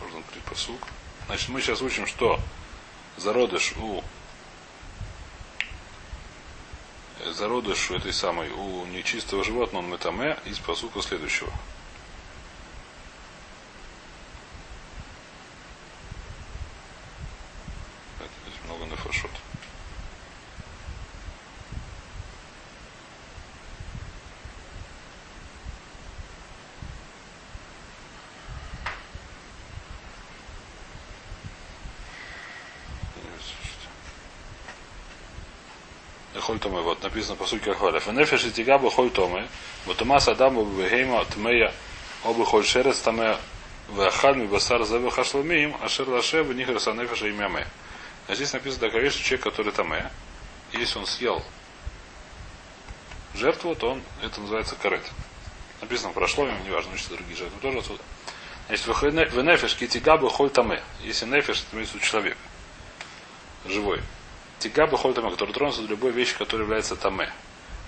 Можно 0.00 0.20
открыть 0.20 0.44
посук. 0.44 0.78
Значит, 1.26 1.48
мы 1.48 1.60
сейчас 1.60 1.80
учим, 1.80 2.06
что 2.06 2.40
зародыш 3.16 3.74
у 3.78 4.02
зародыш 7.24 7.90
у 7.90 7.94
этой 7.94 8.12
самой, 8.12 8.50
у 8.50 8.84
нечистого 8.86 9.44
животного 9.44 9.82
он 9.82 9.90
метаме 9.90 10.38
из 10.44 10.58
посука 10.58 11.00
следующего. 11.02 11.50
Это 18.20 18.30
здесь 18.46 18.60
много 18.66 18.86
нафашот. 18.86 19.30
Холь 36.42 36.58
Томе, 36.58 36.80
вот 36.80 37.01
написано 37.12 37.36
по 37.36 37.46
сути 37.46 37.68
Хваля. 37.68 38.00
Фенефеш 38.00 38.44
и 38.46 38.50
тига 38.50 38.78
бы 38.78 38.90
холь 38.90 39.10
Томе, 39.10 39.46
вот 39.84 39.98
Томас 39.98 40.28
Адаму 40.28 40.64
бегейма 40.64 41.24
тмея 41.26 41.72
обы 42.24 42.46
холь 42.46 42.64
шерец 42.64 43.00
таме 43.00 43.36
вахаль 43.90 44.36
ми 44.36 44.46
басар 44.46 44.82
зеве 44.84 45.10
хашламим, 45.10 45.76
а 45.82 45.88
шер 45.88 46.08
лаше 46.08 46.42
в 46.42 46.54
них 46.54 46.68
нефеша 46.68 47.28
имя 47.28 47.48
ме. 47.48 47.66
А 48.28 48.34
здесь 48.34 48.52
написано 48.54 48.86
такая 48.86 49.02
вещь, 49.02 49.14
что 49.14 49.24
человек, 49.24 49.44
который 49.44 49.72
таме, 49.72 50.10
если 50.72 50.98
он 50.98 51.06
съел 51.06 51.44
жертву, 53.34 53.74
то 53.74 53.90
он, 53.90 54.02
это 54.22 54.40
называется 54.40 54.74
карет. 54.76 55.04
Написано 55.82 56.14
прошло, 56.14 56.48
им 56.48 56.64
неважно, 56.64 56.94
учатся 56.94 57.10
другие 57.10 57.36
жертвы 57.36 57.60
тоже 57.60 57.78
отсюда. 57.78 58.02
Значит, 58.68 58.86
в 58.86 59.42
нефеш 59.42 59.74
китига 59.74 60.16
бы 60.16 60.30
холь 60.30 60.48
таме. 60.48 60.82
Если 61.02 61.26
нефеш, 61.26 61.60
это 61.60 61.76
имеется 61.76 62.00
человек. 62.00 62.38
Живой. 63.66 64.00
Тига 64.62 64.86
бы 64.86 64.96
холь 64.96 65.12
таме, 65.12 65.28
который 65.32 65.52
тронулся 65.52 65.82
до 65.82 65.88
любой 65.88 66.12
вещи, 66.12 66.38
которая 66.38 66.62
является 66.62 66.94
таме. 66.94 67.32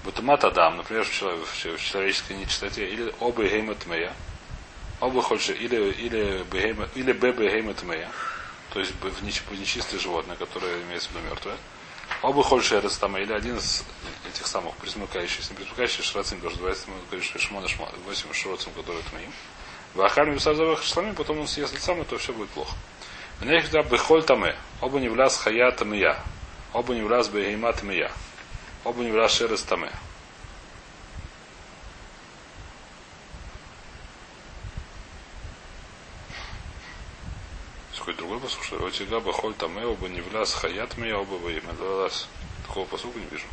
Бутумат 0.02 0.42
Адам, 0.42 0.78
например, 0.78 1.04
в 1.04 1.12
чело- 1.12 1.36
в 1.36 1.56
человеческой 1.56 2.32
нечистоте, 2.32 2.88
или 2.88 3.14
оба 3.20 3.44
гейма 3.44 3.76
тмея, 3.76 4.12
оба 5.00 5.22
хочешь, 5.22 5.50
или, 5.50 5.92
или, 5.92 6.42
бегейма- 6.50 6.88
или 6.96 7.12
бебе 7.12 7.48
гейма 7.48 7.74
тмея, 7.74 8.10
то 8.72 8.80
есть 8.80 8.90
в 9.00 9.22
неч- 9.24 9.42
в 9.48 9.56
нечистое 9.56 10.00
животное, 10.00 10.34
которое 10.34 10.82
имеется 10.82 11.10
в 11.10 11.12
виду 11.12 11.24
мертвое. 11.28 11.56
Оба 12.22 12.42
хочешь 12.42 12.72
это 12.72 12.90
там, 12.98 13.16
или 13.18 13.32
один 13.32 13.56
из 13.56 13.84
этих 14.28 14.44
самых 14.48 14.74
присмыкающихся, 14.78 15.54
присмыкающий 15.54 16.02
потому 16.04 16.24
что 16.24 16.48
называется, 16.50 16.90
мы 16.90 16.96
говорим, 17.06 17.22
что 17.22 17.38
шмона 17.38 17.68
шмона, 17.68 17.92
восемь 18.04 18.32
шроцим, 18.32 18.72
которые 18.72 19.00
это 19.06 19.14
моим. 19.14 19.32
Вахами 19.94 20.34
высазовых 20.34 20.82
шлами, 20.82 21.12
потом 21.12 21.38
он 21.38 21.46
съест 21.46 21.80
сам, 21.80 22.04
то 22.04 22.18
все 22.18 22.32
будет 22.32 22.50
плохо. 22.50 22.74
В 23.38 23.46
них 23.46 23.70
да 23.70 23.84
бехоль 23.84 24.24
таме, 24.24 24.56
оба 24.80 24.98
не 24.98 25.08
влаз 25.08 25.38
хая 25.38 25.70
тамия, 25.70 26.18
оба 26.74 26.94
не 26.94 27.02
влаз 27.02 27.28
бегейма 27.28 27.72
тамия, 27.72 28.10
оба 28.84 29.02
не 29.02 29.12
влаз 29.12 29.32
шерес 29.32 29.62
таме. 29.62 29.90
Какой 37.96 38.14
другой 38.14 38.38
посуд, 38.40 38.62
что 38.64 38.78
ли? 38.78 38.86
Отига 38.86 39.20
бахоль 39.20 39.54
таме, 39.54 39.86
оба 39.86 40.08
не 40.08 40.20
влаз 40.20 40.52
хаят 40.52 40.98
мия, 40.98 41.16
оба 41.16 41.36
имя 41.50 41.72
влаз. 41.72 42.28
Такого 42.66 42.84
посука 42.84 43.18
не 43.18 43.24
вижу. 43.26 43.46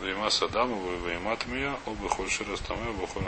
Вейма 0.00 0.30
Садаму, 0.30 0.80
Вейма 1.06 1.36
Тмия, 1.36 1.76
оба 1.86 2.08
холь 2.08 2.30
шерес 2.30 2.60
таме, 2.60 2.88
оба 2.90 3.06
холь... 3.06 3.24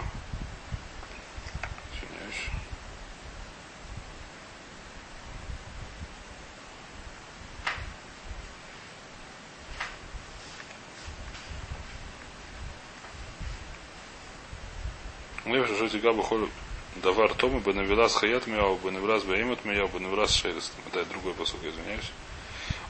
Извиняюсь. 15.44 15.79
Тига 15.90 16.12
бахоль 16.12 16.48
давар 16.96 17.34
тому 17.34 17.60
бы 17.60 17.72
навелас 17.74 18.14
хаят 18.14 18.46
мия, 18.46 18.62
бы 18.62 18.90
навелас 18.90 19.24
баимат 19.24 19.64
мия, 19.64 19.86
бы 19.86 20.00
навелас 20.00 20.34
шерес. 20.34 20.72
Это 20.92 21.04
другой 21.06 21.34
посук, 21.34 21.60
извиняюсь. 21.62 22.10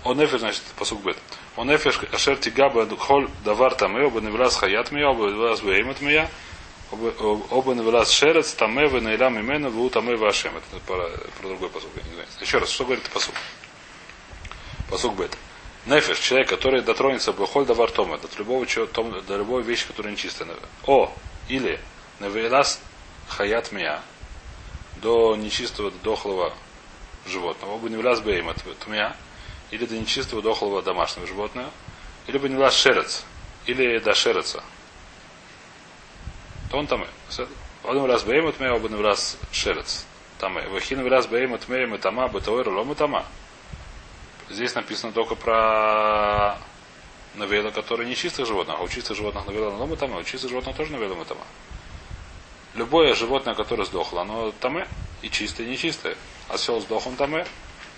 Он 0.04 0.16
нефер, 0.16 0.38
значит, 0.38 0.62
посук 0.76 1.02
бет. 1.02 1.16
Он 1.56 1.74
эфеш 1.74 2.00
ашер 2.12 2.36
тигаба 2.36 2.86
холь 2.96 3.28
давар 3.44 3.74
таме, 3.74 4.06
оба 4.06 4.20
невлас 4.20 4.56
хаят 4.56 4.92
мия, 4.92 5.08
оба 5.08 5.26
невлас 5.26 5.60
беймет 5.60 6.00
мия, 6.00 6.30
оба 6.90 7.74
невлас 7.74 8.10
шерец, 8.10 8.52
таме, 8.54 8.88
венайла 8.88 9.28
мимена, 9.28 9.68
ву 9.68 9.90
таме 9.90 10.16
вашем. 10.16 10.56
Это 10.56 10.80
про, 10.86 11.08
про 11.40 11.48
другой 11.48 11.68
посуд. 11.68 11.90
Еще 12.40 12.58
раз, 12.58 12.70
что 12.70 12.84
говорит 12.84 13.04
посуд? 13.10 13.34
Посуд 14.88 15.14
бет. 15.14 15.36
Нефеш, 15.86 16.18
человек, 16.18 16.48
который 16.48 16.82
дотронется 16.82 17.32
бухоль 17.32 17.66
давар 17.66 17.90
тома, 17.90 18.18
до 18.18 18.28
любого, 18.38 18.66
чего, 18.66 18.86
до 18.86 19.36
любой 19.36 19.62
вещи, 19.62 19.86
которая 19.86 20.12
нечистая. 20.12 20.48
О, 20.86 21.12
или 21.48 21.78
навелас 22.20 22.80
хаят 23.30 23.72
мия, 23.72 24.02
до 24.96 25.36
нечистого, 25.36 25.90
дохлого 26.02 26.52
животного. 27.26 27.72
Оба 27.72 27.88
невлас 27.88 28.20
беймет 28.20 28.56
тмия, 28.80 29.16
или 29.70 29.86
до 29.86 29.96
нечистого 29.96 30.42
дохлого 30.42 30.82
домашнего 30.82 31.26
животного, 31.26 31.70
или 32.26 32.38
бы 32.38 32.48
не 32.48 32.56
лаз 32.56 32.74
шерец, 32.74 33.24
или 33.66 33.98
до 33.98 34.14
шереца. 34.14 34.62
То 36.70 36.78
он 36.78 36.86
там. 36.86 37.06
Один 37.82 38.04
раз 38.04 38.24
беймут 38.24 38.60
мея, 38.60 38.72
оба 38.72 38.88
раз 39.02 39.38
шерец. 39.52 40.04
Там 40.38 40.54
Вахин 40.54 41.06
раз 41.06 41.26
беймут 41.26 41.68
мея, 41.68 41.86
мы 41.86 41.98
тама, 41.98 42.28
бетоэр, 42.28 42.68
лому 42.68 42.94
тама. 42.94 43.24
Здесь 44.48 44.74
написано 44.74 45.12
только 45.12 45.34
про 45.34 46.58
навела, 47.36 47.70
которые 47.70 48.08
не 48.08 48.16
чистых 48.16 48.46
животных, 48.46 48.76
а 48.78 48.82
у 48.82 48.88
чистых 48.88 49.16
животных 49.16 49.46
навела 49.46 49.70
лому 49.70 49.96
тама, 49.96 50.18
у 50.18 50.24
чистых 50.24 50.50
животных 50.50 50.76
тоже 50.76 50.92
навела 50.92 51.24
тама. 51.24 51.42
Любое 52.74 53.14
животное, 53.14 53.54
которое 53.54 53.84
сдохло, 53.84 54.22
оно 54.22 54.52
таме 54.52 54.86
и 55.22 55.28
чистое, 55.28 55.66
и 55.66 55.70
нечистое. 55.70 56.16
Осел 56.48 56.80
сдох, 56.80 57.06
он 57.06 57.16
таме, 57.16 57.44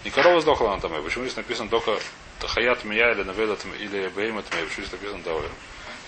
и 0.05 0.11
корова 0.11 0.41
сдохла 0.41 0.75
на 0.75 0.81
таме. 0.81 1.03
Почему 1.03 1.25
здесь 1.25 1.37
написано 1.37 1.69
только 1.69 1.99
хаят 2.41 2.85
мия 2.85 3.13
или 3.13 3.23
навела 3.23 3.57
или 3.79 4.09
бейма 4.09 4.43
таме? 4.43 4.65
Почему 4.65 4.87
здесь 4.87 4.93
написано 4.93 5.23
даоэр? 5.23 5.51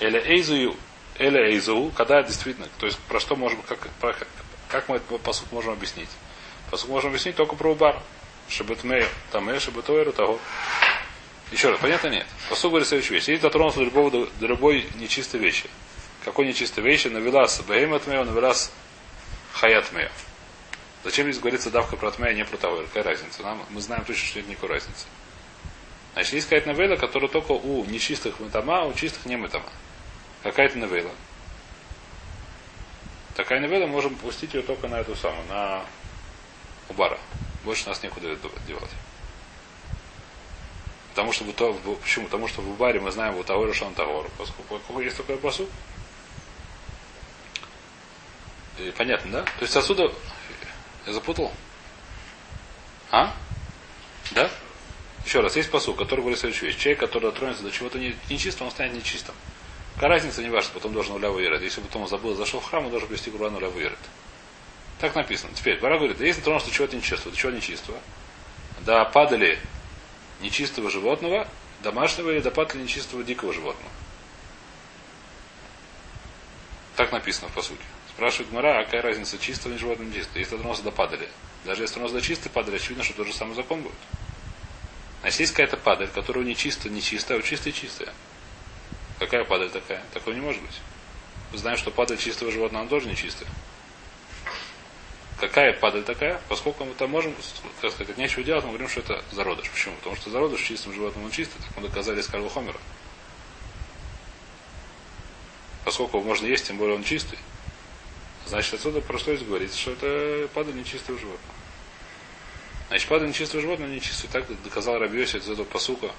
Или 0.01 0.19
эйзую, 0.19 0.77
или 1.19 1.39
эйзу, 1.39 1.93
когда 1.97 2.23
действительно, 2.23 2.69
то 2.79 2.87
есть 2.87 2.99
про 3.01 3.21
что 3.21 3.37
можем, 3.37 3.63
как, 3.63 3.79
про, 4.01 4.17
как 4.69 4.89
мы 4.89 4.97
этот 4.97 5.21
посуд 5.21 5.53
можем 5.53 5.75
объяснить? 5.75 6.09
Посуд 6.71 6.91
можем 6.91 7.11
объяснить 7.11 7.37
только 7.37 7.57
про 7.57 7.71
убар. 7.71 8.01
Шебетмей, 8.49 9.05
таме, 9.31 9.59
шебетоэру, 9.59 10.13
того. 10.13 10.39
Еще 11.53 11.71
раз, 11.71 11.79
понятно 11.81 12.09
нет? 12.09 12.27
Посуд 12.49 12.71
говорит 12.71 12.89
следующую 12.89 13.17
вещь. 13.19 13.29
Если 13.29 13.43
дотронулся 13.43 13.79
до, 13.79 13.85
любого, 13.85 14.11
до 14.11 14.47
любой 14.47 14.87
нечистой 14.97 15.41
вещи, 15.41 15.71
какой 16.25 16.47
нечистой 16.47 16.83
вещи, 16.83 17.09
навелас 17.09 17.61
беймат 17.63 18.07
мео, 18.07 18.25
навелас 18.25 18.73
хаят 19.53 19.93
мео. 19.93 20.09
Зачем 21.05 21.27
здесь 21.27 21.39
говорится 21.39 21.71
давка 21.71 21.97
про 21.97 22.11
тмя, 22.11 22.29
а 22.29 22.33
не 22.33 22.45
про 22.45 22.57
того? 22.57 22.83
Какая 22.83 23.03
разница? 23.03 23.43
Нам, 23.43 23.63
мы 23.69 23.81
знаем 23.83 24.05
точно, 24.07 24.27
что 24.27 24.41
это 24.41 24.49
никакой 24.49 24.71
разницы. 24.71 25.07
Значит, 26.15 26.33
есть 26.33 26.49
какая-то 26.49 26.69
новелла, 26.69 26.97
которая 26.97 27.29
только 27.29 27.53
у 27.53 27.85
нечистых 27.85 28.41
мытама, 28.41 28.81
а 28.81 28.85
у 28.85 28.95
чистых 28.95 29.27
не 29.27 29.37
мытама. 29.37 29.69
Какая-то 30.43 30.79
новелла. 30.79 31.11
Такая 33.37 33.61
новелла, 33.61 33.87
можем 33.87 34.15
пустить 34.15 34.55
ее 34.55 34.63
только 34.63 34.89
на 34.89 35.01
эту 35.01 35.15
самую, 35.17 35.47
на 35.49 35.85
убара. 36.89 37.19
Больше 37.65 37.87
нас 37.89 38.03
некуда 38.03 38.37
девать. 38.67 38.91
Потому 41.11 41.33
что 41.33 41.45
то, 41.53 41.75
почему? 42.03 42.27
Потому 42.27 42.49
что 42.49 42.61
в 42.63 42.71
Убаре 42.71 43.01
мы 43.01 43.13
знаем 43.13 43.35
вот 43.35 43.75
Шан 43.75 43.95
Таору. 43.95 44.29
Поскольку 44.39 45.01
есть 45.01 45.17
такой 45.17 45.37
посуд. 45.37 45.69
Понятно, 48.97 49.31
да? 49.31 49.43
То 49.43 49.63
есть 49.63 49.77
отсюда 49.77 50.13
я 51.07 51.13
запутал? 51.13 51.53
А? 53.11 53.35
Да? 54.33 54.51
Еще 55.25 55.41
раз, 55.41 55.57
есть 55.57 55.71
посуд, 55.71 55.97
который 55.97 56.21
говорит 56.21 56.39
следующую 56.39 56.71
вещь. 56.71 56.79
Человек, 56.79 57.01
который 57.01 57.31
дотронется 57.31 57.63
до 57.63 57.71
чего-то 57.71 57.99
нечистого, 57.99 58.67
он 58.67 58.73
станет 58.73 58.95
нечистым. 58.95 59.35
Какая 59.95 60.11
разница, 60.11 60.43
не 60.43 60.51
важно, 60.51 60.71
потом 60.75 60.93
должен 60.93 61.15
уля 61.15 61.31
выверить. 61.31 61.63
Если 61.63 61.81
потом 61.81 62.03
он 62.03 62.09
забыл, 62.09 62.35
зашел 62.35 62.61
в 62.61 62.65
храм, 62.65 62.85
он 62.85 62.91
должен 62.91 63.09
привести 63.09 63.31
курбан 63.31 63.55
уля 63.55 63.69
выверит. 63.69 63.99
Так 64.99 65.15
написано. 65.15 65.53
Теперь, 65.55 65.79
Бара 65.81 65.99
говорит, 65.99 66.21
если 66.21 66.41
тронулся 66.41 66.67
до 66.67 66.73
чего-то 66.73 66.97
нечистого, 66.97 67.31
до 67.31 67.37
чего 67.37 67.53
нечистого, 67.53 67.99
да 68.81 69.05
падали 69.05 69.59
нечистого 70.41 70.91
животного, 70.91 71.49
домашнего 71.83 72.31
или 72.31 72.41
допадали 72.41 72.83
нечистого 72.83 73.23
дикого 73.23 73.53
животного. 73.53 73.91
Так 76.97 77.13
написано 77.13 77.49
в 77.49 77.53
посуде. 77.53 77.83
Спрашивает 78.15 78.53
Мара, 78.53 78.79
а 78.79 78.85
какая 78.85 79.03
разница, 79.03 79.39
чистого 79.39 79.73
или 79.73 79.81
животного 79.81 80.13
чистого? 80.13 80.39
Если 80.39 80.57
до 80.57 80.91
падали. 80.93 81.29
Даже 81.65 81.83
если 81.83 81.95
тронулся 81.95 82.15
до 82.15 82.23
чистой 82.23 82.49
падали, 82.49 82.77
очевидно, 82.77 83.03
что 83.03 83.15
тот 83.15 83.27
же 83.27 83.33
самый 83.33 83.55
закон 83.55 83.83
будет. 83.83 83.95
Значит, 85.23 85.41
есть 85.41 85.53
какая-то 85.53 85.79
падаль, 85.79 86.09
которая 86.09 86.45
не 86.45 86.55
чистая, 86.55 86.93
не 86.93 87.03
чистая, 87.03 87.39
а 87.39 87.43
чистая 87.43 87.73
чистая. 87.73 88.13
Какая 89.19 89.45
падаль 89.45 89.71
такая? 89.71 90.03
Такого 90.13 90.35
не 90.35 90.41
может 90.41 90.63
быть. 90.63 90.81
Мы 91.51 91.59
знаем, 91.59 91.77
что 91.77 91.91
падаль 91.91 92.19
чистого 92.19 92.53
животного, 92.53 92.83
она 92.83 92.91
тоже 92.91 93.09
не 93.09 93.17
чистая. 93.17 93.49
Какая 95.41 95.73
падаль 95.73 96.05
такая? 96.05 96.41
Поскольку 96.49 96.85
мы 96.85 96.95
там 96.95 97.11
можем, 97.11 97.35
как 97.81 97.91
сказать, 97.91 98.17
нечего 98.17 98.45
делать, 98.45 98.65
мы 98.65 98.71
говорим, 98.71 98.89
что 98.89 99.01
это 99.01 99.25
зародыш. 99.33 99.69
Почему? 99.71 99.97
Потому 99.97 100.15
что 100.17 100.31
зародыш 100.31 100.61
чистым 100.61 100.93
животным 100.93 101.25
он 101.25 101.31
чистый, 101.33 101.59
так 101.59 101.77
мы 101.77 101.89
доказали 101.89 102.21
из 102.21 102.29
Карла 102.29 102.49
Хомера. 102.49 102.79
Поскольку 105.85 106.21
можно 106.21 106.47
есть, 106.47 106.67
тем 106.69 106.77
более 106.77 106.97
он 106.97 107.03
чистый. 107.03 107.39
Значит, 108.47 108.75
отсюда 108.75 109.01
про 109.01 109.19
что 109.19 109.35
здесь 109.35 109.47
говорится, 109.47 109.79
что 109.79 109.93
это 109.93 110.49
падаль 110.55 110.75
нечистого 110.75 111.19
животного. 111.19 111.55
Значит, 112.89 113.09
падаль 113.09 113.29
нечистого 113.29 113.63
животного 113.63 113.91
нечистый. 113.91 114.29
Так 114.31 114.45
доказал 114.63 114.99
Рабиоси 114.99 115.37
из 115.37 115.49
этого 115.49 115.65
посука 115.65 116.11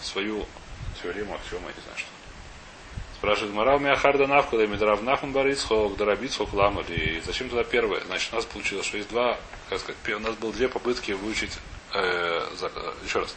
свою 0.00 0.46
теорему, 1.02 1.34
аксиому, 1.34 1.68
я 1.68 1.74
не 1.74 1.82
знаю 1.82 1.98
что. 1.98 2.08
Спрашивает 3.16 3.52
Марал 3.52 3.78
Миахарда 3.78 4.26
Навку, 4.26 4.56
да 4.56 4.66
Мидрав 4.66 5.02
Нахун 5.02 5.32
Барицхок, 5.32 5.96
Дарабицхок 5.96 6.54
Ламад. 6.54 6.88
И 6.88 7.20
зачем 7.26 7.50
туда 7.50 7.64
первое? 7.64 8.00
Значит, 8.06 8.32
у 8.32 8.36
нас 8.36 8.46
получилось, 8.46 8.86
что 8.86 8.96
есть 8.96 9.10
два, 9.10 9.38
как 9.68 9.80
сказать, 9.80 9.98
у 10.08 10.18
нас 10.20 10.34
было 10.36 10.52
две 10.52 10.68
попытки 10.68 11.12
выучить, 11.12 11.52
э, 11.92 12.48
за, 12.56 12.72
э, 12.74 12.92
еще 13.04 13.18
раз. 13.18 13.36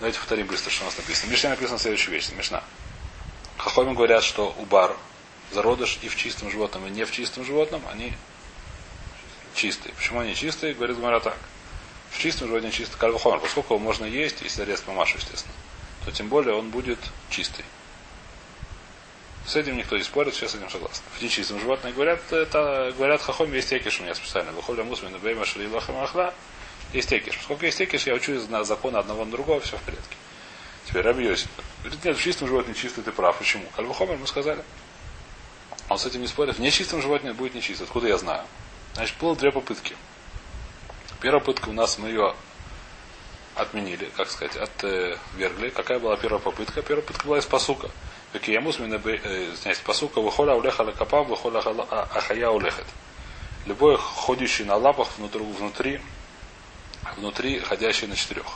Давайте 0.00 0.18
повторим 0.18 0.46
быстро, 0.46 0.70
что 0.70 0.82
у 0.82 0.86
нас 0.86 0.98
написано. 0.98 1.30
Мишна 1.30 1.50
написано 1.50 1.78
следующую 1.78 2.12
вещь. 2.12 2.28
Мишна. 2.36 2.62
Хахоми 3.56 3.94
говорят, 3.94 4.22
что 4.22 4.54
убар, 4.58 4.94
зародыш 5.52 5.98
и 6.02 6.08
в 6.08 6.16
чистом 6.16 6.50
животном, 6.50 6.86
и 6.86 6.90
не 6.90 7.04
в 7.04 7.12
чистом 7.12 7.44
животном, 7.44 7.82
они 7.90 8.12
чистые. 9.54 9.94
Почему 9.94 10.20
они 10.20 10.34
чистые? 10.34 10.74
Говорит 10.74 10.98
Гмара 10.98 11.20
так. 11.20 11.36
В 12.10 12.18
чистом 12.18 12.48
животном 12.48 12.72
чистый 12.72 12.96
кальвахомер. 12.98 13.40
Поскольку 13.40 13.74
его 13.74 13.82
можно 13.82 14.04
есть, 14.04 14.42
если 14.42 14.64
резать 14.64 14.86
мамашу, 14.86 15.18
естественно, 15.18 15.54
то 16.04 16.12
тем 16.12 16.28
более 16.28 16.54
он 16.54 16.70
будет 16.70 16.98
чистый. 17.30 17.64
С 19.46 19.54
этим 19.54 19.76
никто 19.76 19.96
не 19.96 20.02
спорит, 20.02 20.34
все 20.34 20.48
с 20.48 20.54
этим 20.56 20.68
согласны. 20.68 21.04
В 21.16 21.22
нечистом 21.22 21.60
животном 21.60 21.92
говорят, 21.92 22.20
это, 22.32 22.92
говорят 22.96 23.22
хахом, 23.22 23.52
есть 23.52 23.70
екиш 23.70 24.00
у 24.00 24.02
меня 24.02 24.14
специально. 24.14 24.50
Выходя 24.52 24.82
мусмин, 24.82 25.16
бейма 25.18 25.44
шли 25.44 25.68
лахамахла, 25.68 26.34
есть 26.92 27.12
екиш. 27.12 27.36
Поскольку 27.36 27.64
есть 27.64 27.78
екиш, 27.78 28.06
я 28.06 28.14
учусь 28.14 28.48
на 28.48 28.64
законы 28.64 28.96
одного 28.96 29.24
на 29.24 29.30
другого, 29.30 29.60
все 29.60 29.76
в 29.76 29.82
порядке. 29.82 30.16
Теперь 30.86 31.02
Рабьёсик. 31.02 31.48
Говорит, 31.82 32.04
нет, 32.04 32.16
в 32.16 32.22
чистом 32.22 32.48
животном 32.48 32.74
чистый, 32.74 33.02
ты 33.02 33.12
прав. 33.12 33.38
Почему? 33.38 33.64
Кальвахомер 33.76 34.16
мы 34.18 34.26
сказали. 34.26 34.64
Он 35.88 35.98
с 35.98 36.06
этим 36.06 36.20
не 36.20 36.26
спорит. 36.26 36.56
В 36.56 36.60
нечистом 36.60 37.00
животном 37.00 37.34
будет 37.36 37.54
нечисто. 37.54 37.84
Откуда 37.84 38.08
я 38.08 38.18
знаю? 38.18 38.44
Значит, 38.94 39.16
было 39.18 39.36
две 39.36 39.52
попытки. 39.52 39.96
Первая 41.20 41.40
попытка 41.40 41.68
у 41.68 41.72
нас, 41.72 41.98
мы 41.98 42.08
ее 42.08 42.34
отменили, 43.54 44.10
как 44.16 44.30
сказать, 44.30 44.56
отвергли. 44.56 45.70
Какая 45.70 45.98
была 45.98 46.16
первая 46.16 46.40
попытка? 46.40 46.82
Первая 46.82 47.02
попытка 47.02 47.26
была 47.26 47.38
из 47.38 47.46
посука. 47.46 47.90
Векиямус 48.32 48.80
из 48.80 49.78
посука 49.78 50.20
выхода 50.20 50.54
улеха 50.54 50.82
лекапа, 50.82 51.22
выхода 51.22 51.60
ахая 52.12 52.50
улехет. 52.50 52.86
Любой 53.64 53.96
ходящий 53.96 54.64
на 54.64 54.76
лапах 54.76 55.08
внутри, 55.16 55.40
внутри, 55.40 56.00
внутри 57.16 57.60
ходящий 57.60 58.06
на 58.06 58.16
четырех. 58.16 58.46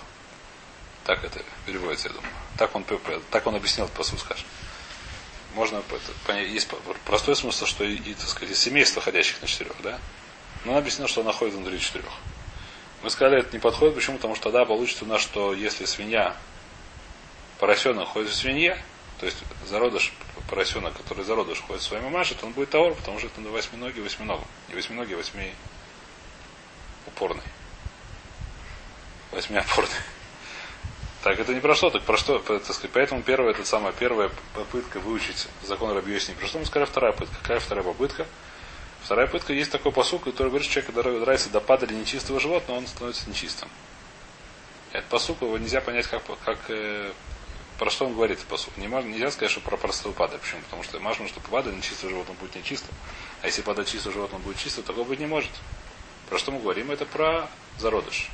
Так 1.04 1.24
это 1.24 1.42
переводится, 1.66 2.08
я 2.08 2.14
думаю. 2.14 2.32
Так 2.58 2.74
он, 2.74 2.84
так 3.30 3.46
он 3.46 3.54
объяснил 3.54 3.86
этот 3.86 3.96
посуд, 3.96 4.20
скажем 4.20 4.46
можно 5.54 5.82
понять, 6.26 6.48
есть 6.48 6.68
простой 7.04 7.36
смысл, 7.36 7.66
что 7.66 7.84
и, 7.84 8.14
так 8.14 8.28
сказать, 8.28 8.50
из 8.50 8.60
семейства 8.60 9.02
ходящих 9.02 9.40
на 9.42 9.48
четырех, 9.48 9.80
да? 9.82 9.98
Но 10.64 10.72
он 10.72 10.78
объяснил, 10.78 11.08
что 11.08 11.22
она 11.22 11.32
ходит 11.32 11.54
внутри 11.54 11.80
четырех. 11.80 12.12
Мы 13.02 13.10
сказали, 13.10 13.40
это 13.40 13.52
не 13.52 13.58
подходит, 13.58 13.94
почему? 13.94 14.16
Потому 14.16 14.34
что 14.34 14.44
тогда 14.44 14.64
получится 14.64 15.04
у 15.04 15.08
нас, 15.08 15.20
что 15.20 15.54
если 15.54 15.86
свинья, 15.86 16.36
поросенок 17.58 18.08
ходит 18.08 18.30
в 18.30 18.34
свинье, 18.34 18.82
то 19.18 19.26
есть 19.26 19.38
зародыш, 19.66 20.12
поросенок, 20.48 20.96
который 20.96 21.24
зародыш 21.24 21.60
ходит 21.60 21.82
в 21.82 21.86
своей 21.86 22.02
мамаше, 22.02 22.34
то 22.34 22.46
он 22.46 22.52
будет 22.52 22.70
таур, 22.70 22.94
потому 22.94 23.18
что 23.18 23.28
это 23.28 23.40
на 23.40 23.50
восьминогий, 23.50 24.02
восьминогом. 24.02 24.46
Не 24.68 24.74
восьминогий, 24.74 25.14
а 25.14 25.18
восьми 25.18 25.52
упорный. 27.06 27.42
Восьмиопорный. 29.30 29.96
Так, 31.22 31.38
это 31.38 31.52
не 31.52 31.60
про 31.60 31.74
что, 31.74 31.90
так 31.90 32.02
про 32.02 32.16
что, 32.16 32.38
так 32.38 32.64
сказать, 32.64 32.90
поэтому 32.94 33.22
первая, 33.22 33.52
это 33.52 33.62
самая 33.66 33.92
первая 33.92 34.30
попытка 34.54 35.00
выучить 35.00 35.48
закон 35.62 35.92
Рабиоси 35.92 36.30
не 36.30 36.36
про 36.36 36.46
что, 36.46 36.58
мы 36.58 36.64
сказали 36.64 36.88
вторая 36.88 37.12
попытка. 37.12 37.36
Какая 37.42 37.60
вторая 37.60 37.84
попытка? 37.84 38.26
Вторая 39.02 39.26
попытка, 39.26 39.52
есть 39.52 39.70
такой 39.70 39.92
посук, 39.92 40.24
который 40.24 40.48
говорит, 40.48 40.70
что 40.70 40.80
человек, 40.80 41.20
нравится 41.20 41.50
до 41.50 41.60
падали 41.60 41.92
нечистого 41.92 42.40
животного, 42.40 42.78
он 42.78 42.86
становится 42.86 43.28
нечистым. 43.28 43.68
Этот 44.92 45.08
посук, 45.10 45.42
его 45.42 45.58
нельзя 45.58 45.82
понять 45.82 46.06
как, 46.06 46.22
как 46.42 46.58
э, 46.68 47.12
про 47.78 47.90
что 47.90 48.06
он 48.06 48.14
говорит 48.14 48.38
посуд. 48.40 48.76
Не 48.78 48.88
можно, 48.88 49.08
нельзя 49.08 49.30
сказать, 49.30 49.50
что 49.50 49.60
про 49.60 49.76
простого 49.76 50.12
пада. 50.12 50.38
Почему? 50.38 50.62
Потому 50.62 50.82
что 50.82 50.98
можно, 51.00 51.28
что 51.28 51.40
пада 51.40 51.70
нечистое 51.70 52.10
животное 52.10 52.36
будет 52.40 52.54
нечистым. 52.56 52.94
А 53.42 53.46
если 53.46 53.60
пада 53.60 53.84
чистое 53.84 54.12
животное 54.12 54.40
будет 54.40 54.56
чистым, 54.56 54.84
такого 54.84 55.06
быть 55.06 55.20
не 55.20 55.26
может. 55.26 55.50
Про 56.30 56.38
что 56.38 56.50
мы 56.50 56.60
говорим? 56.60 56.90
Это 56.90 57.04
про 57.04 57.48
зародыш. 57.78 58.30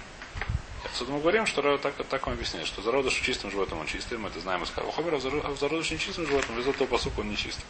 Отсюда 0.96 1.12
мы 1.12 1.20
говорим, 1.20 1.44
что 1.44 1.76
так, 1.76 1.92
так 2.08 2.26
он 2.26 2.32
объясняет, 2.32 2.66
что 2.66 2.80
зародыш 2.80 3.12
чистым 3.12 3.50
животным 3.50 3.80
он 3.80 3.86
чистый, 3.86 4.16
мы 4.16 4.30
это 4.30 4.40
знаем 4.40 4.62
из 4.62 4.70
Хомера, 4.70 5.16
а 5.16 5.50
в 5.50 5.58
зародыш 5.58 5.90
нечистым 5.90 6.26
животным, 6.26 6.58
из 6.58 6.66
этого 6.66 6.86
посука 6.86 7.20
он 7.20 7.28
нечистый. 7.28 7.66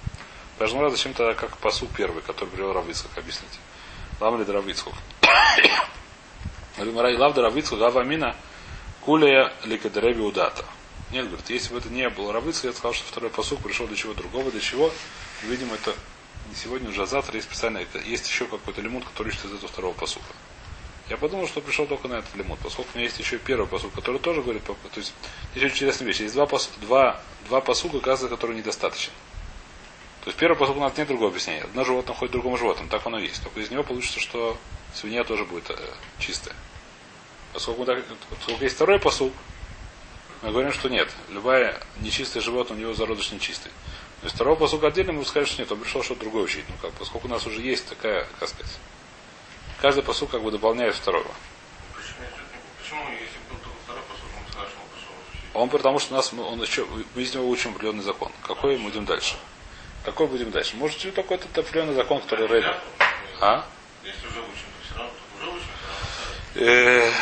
Даже 0.61 0.79
раз 0.79 0.93
зачем 0.93 1.13
тогда 1.13 1.35
как 1.35 1.57
посук 1.57 1.91
первый, 1.97 2.23
который 2.23 2.51
привел 2.51 2.73
Равицкак, 2.73 3.19
объясните. 3.19 3.59
Лам 4.21 4.39
ли 4.39 4.45
Равицкак? 4.45 4.93
Римарай 6.79 7.17
лав 7.17 7.37
Равицкак, 7.37 7.81
гава 7.81 8.05
мина, 8.05 8.37
кулия 9.01 9.53
ликадереби 9.65 10.21
удата. 10.21 10.65
Нет, 11.11 11.27
говорит, 11.27 11.51
если 11.51 11.73
бы 11.73 11.81
это 11.81 11.89
не 11.89 12.09
было 12.09 12.33
Равицкак, 12.33 12.67
я 12.67 12.73
сказал, 12.75 12.93
что 12.93 13.09
второй 13.09 13.31
посук 13.31 13.61
пришел 13.61 13.89
для 13.89 13.97
чего 13.97 14.15
другого, 14.15 14.53
для 14.53 14.61
чего. 14.61 14.93
Видимо, 15.43 15.75
это 15.75 15.97
не 16.49 16.55
сегодня 16.55 16.91
уже, 16.91 17.03
а 17.03 17.07
завтра 17.07 17.35
есть 17.35 17.49
специально, 17.49 17.85
есть 18.05 18.29
еще 18.29 18.45
какой-то 18.45 18.81
лимут, 18.83 19.05
который 19.05 19.33
ищет 19.33 19.47
из 19.47 19.55
этого 19.55 19.67
второго 19.67 19.95
посука. 19.95 20.33
Я 21.09 21.17
подумал, 21.17 21.47
что 21.47 21.61
пришел 21.61 21.87
только 21.87 22.09
на 22.09 22.15
этот 22.15 22.35
лимут, 22.35 22.59
поскольку 22.59 22.91
у 22.95 22.97
меня 22.97 23.07
есть 23.07 23.19
еще 23.19 23.39
первый 23.39 23.69
посук, 23.69 23.93
который 23.93 24.19
тоже 24.19 24.43
говорит, 24.43 24.65
то 24.65 24.77
есть 24.97 25.15
очень 25.55 25.69
интересная 25.69 26.09
вещь. 26.09 26.21
Есть 26.21 26.35
два, 26.35 26.47
посу, 26.47 26.69
два, 26.81 27.21
два 27.49 27.61
посука, 27.61 27.99
оказывается, 27.99 28.37
которые 28.37 28.59
недостаточно. 28.59 29.13
То 30.25 30.31
есть 30.31 30.39
первый 30.39 30.57
посук 30.57 30.77
у 30.77 30.81
нас 30.81 30.97
нет 30.97 31.07
другого 31.07 31.31
объяснения. 31.31 31.63
Одно 31.63 31.85
животное 31.85 32.17
ходит 32.17 32.33
другому 32.33 32.57
животному, 32.57 32.89
так 32.89 33.07
оно 33.07 33.21
есть. 33.21 33.41
Только 33.41 33.61
из 33.61 33.71
него 33.71 33.85
получится, 33.85 34.19
что 34.19 34.59
свинья 34.93 35.23
тоже 35.23 35.45
будет 35.45 35.71
э, 35.71 35.77
чистая. 36.19 36.57
Поскольку, 37.53 37.85
так, 37.85 38.05
поскольку 38.29 38.65
есть 38.65 38.75
второй 38.75 38.99
посук, 38.99 39.33
мы 40.43 40.51
говорим, 40.51 40.73
что 40.73 40.89
нет. 40.89 41.09
Любая 41.31 41.81
нечистое 42.01 42.43
животное, 42.43 42.77
у 42.77 42.81
него 42.81 42.95
зародыш 42.95 43.31
нечистый. 43.31 43.71
То 44.21 44.25
есть 44.25 44.35
второго 44.35 44.57
посука 44.57 44.89
отдельно 44.89 45.13
мы 45.13 45.25
скажем, 45.25 45.47
что 45.47 45.63
нет, 45.63 45.71
он 45.71 45.79
пришел 45.79 46.03
что-то 46.03 46.23
другое 46.23 46.43
учить. 46.43 46.65
Ну 46.69 46.75
как, 46.83 46.91
поскольку 46.95 47.29
у 47.29 47.31
нас 47.31 47.47
уже 47.47 47.61
есть 47.61 47.87
такая, 47.89 48.27
как 48.41 48.49
сказать, 48.49 48.73
Каждый 49.81 50.03
посуд 50.03 50.31
как 50.31 50.43
бы 50.43 50.51
дополняет 50.51 50.95
второго. 50.95 51.31
Почему, 52.79 53.03
если 53.11 53.39
был 53.51 53.59
только 53.63 53.79
второй 53.85 54.03
посуд, 54.03 54.25
он 54.37 54.51
сказал, 54.51 54.69
что 54.69 54.79
он 54.81 54.89
пришел 54.89 55.13
учить? 55.31 55.51
Он 55.55 55.69
потому 55.69 55.99
что 55.99 56.15
нас, 56.15 56.33
он 56.33 56.63
еще, 56.63 56.87
мы 57.15 57.23
из 57.23 57.35
него 57.35 57.49
учим 57.49 57.71
определенный 57.73 58.05
закон. 58.05 58.33
Какой 58.43 58.77
мы 58.77 58.85
будем 58.85 59.05
дальше? 59.05 59.37
Какой 60.05 60.29
будем 60.29 60.51
дальше? 60.51 60.77
Может, 60.77 61.05
быть, 61.05 61.15
такой 61.15 61.39
то 61.39 61.61
определенный 61.61 61.95
закон, 61.95 62.21
который 62.21 62.47
Рэбби. 62.47 62.75
А? 63.41 63.67
Если 64.05 64.27
уже 64.29 64.41
учим, 64.41 64.67
то 64.73 64.87
все 64.87 64.95
равно, 64.99 65.13
то 65.41 65.47
уже 65.47 65.57
учим, 65.57 65.69
все 66.55 66.65
равно. 66.65 66.73
Э, 66.73 67.13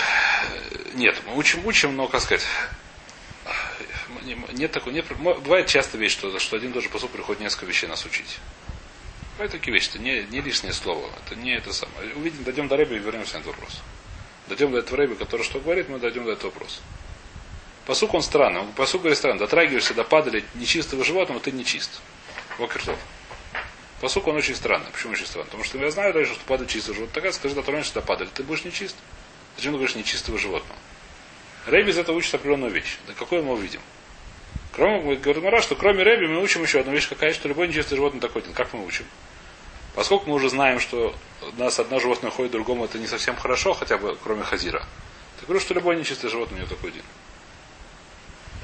Нет, 0.95 1.23
мы 1.27 1.37
учим, 1.37 1.67
учим, 1.67 1.97
но, 1.97 2.07
как 2.09 2.21
сказать, 2.21 2.47
нет 4.53 4.71
такой, 4.73 4.93
нет, 4.93 5.07
бывает 5.19 5.67
часто 5.67 5.99
вещь, 5.99 6.13
что, 6.13 6.39
что 6.39 6.57
один 6.57 6.73
тоже 6.73 6.89
посуд 6.89 7.11
приходит 7.11 7.41
несколько 7.41 7.67
вещей 7.67 7.89
нас 7.89 8.05
учить. 8.05 8.39
Бывают 9.35 9.53
такие 9.53 9.73
вещи, 9.73 9.89
это 9.89 9.99
не, 9.99 10.23
не 10.31 10.41
лишнее 10.41 10.73
слово, 10.73 11.11
это 11.27 11.35
не 11.35 11.57
это 11.57 11.73
самое. 11.73 12.15
Увидим, 12.15 12.45
дойдем 12.45 12.69
до 12.69 12.77
Рэби 12.77 12.95
и 12.95 12.99
вернемся 12.99 13.35
на 13.35 13.39
этот 13.41 13.55
вопрос. 13.55 13.81
Дойдем 14.47 14.71
до 14.71 14.79
этого 14.79 14.97
Рэби, 14.97 15.15
который 15.15 15.43
что 15.43 15.59
говорит, 15.59 15.89
мы 15.89 15.99
дойдем 15.99 16.25
до 16.25 16.33
этого 16.33 16.51
вопроса. 16.51 16.81
Посук 17.87 18.15
он 18.15 18.23
странный. 18.23 18.61
Он, 18.61 18.73
посук 18.73 19.03
говорит 19.03 19.19
странный. 19.19 19.41
Дотрагиваешься 19.41 19.93
до 19.93 20.05
падали 20.05 20.45
нечистого 20.55 21.05
животного, 21.05 21.41
ты 21.41 21.53
нечист. 21.53 22.01
Вокертов. 22.59 22.99
Посук 24.01 24.27
он 24.27 24.37
очень 24.37 24.55
странный. 24.55 24.91
Почему 24.93 25.13
очень 25.13 25.27
странный? 25.27 25.47
Потому 25.47 25.65
что 25.65 25.79
я 25.79 25.91
знаю 25.91 26.15
дальше, 26.15 26.35
что 26.35 26.45
падает 26.45 26.71
чистое 26.71 26.95
животное. 26.95 27.15
Тогда 27.15 27.33
скажи, 27.33 27.55
дотронешься 27.55 27.95
до 27.95 28.03
падали, 28.03 28.29
ты 28.33 28.43
будешь 28.43 28.65
нечист. 28.65 28.97
Зачем 29.57 29.73
ты 29.73 29.79
говоришь 29.79 29.97
нечистого 29.97 30.39
животного? 30.39 30.79
Рэби 31.67 31.91
из 31.91 31.99
этого 31.99 32.17
учит 32.17 32.35
определенную 32.35 32.73
вещь. 32.73 32.99
Да 33.07 33.15
какой 33.15 33.43
мы 33.43 33.53
увидим? 33.53 33.81
Кроме, 34.75 35.15
говорит 35.15 35.43
Мара, 35.43 35.63
что 35.63 35.77
кроме 35.77 36.03
Рэби 36.03 36.27
мы 36.27 36.43
учим 36.43 36.63
еще 36.63 36.81
одну 36.81 36.93
вещь, 36.93 37.09
какая, 37.09 37.33
что 37.33 37.47
любой 37.47 37.69
нечистый 37.69 37.97
животное 37.97 38.21
такой 38.21 38.43
один. 38.43 38.55
Как 38.55 38.73
мы 38.73 38.85
учим? 38.85 39.07
Поскольку 39.95 40.29
мы 40.29 40.35
уже 40.35 40.51
знаем, 40.51 40.81
что 40.81 41.15
у 41.43 41.61
нас 41.61 41.79
одно 41.79 42.01
животное 42.01 42.33
ходит 42.33 42.51
другому, 42.51 42.85
это 42.85 42.99
не 42.99 43.07
совсем 43.07 43.37
хорошо, 43.37 43.73
хотя 43.73 43.99
бы 43.99 44.19
кроме 44.25 44.43
хазира. 44.43 44.81
Так 45.37 45.47
говорю, 45.47 45.61
что 45.61 45.75
любой 45.75 45.97
нечистый 45.97 46.29
животное 46.29 46.59
у 46.59 46.63
него 46.63 46.75
такой 46.75 46.91
один. 46.91 47.05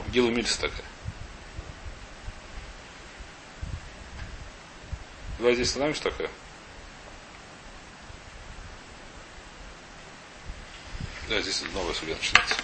Гилу 0.09 0.31
Мильс 0.31 0.57
такая. 0.57 0.85
Давай 5.38 5.55
здесь 5.55 5.68
остановимся 5.68 6.03
такая. 6.03 6.31
Да, 11.29 11.40
здесь 11.40 11.62
новая 11.73 11.94
судья 11.94 12.16
начинается. 12.16 12.57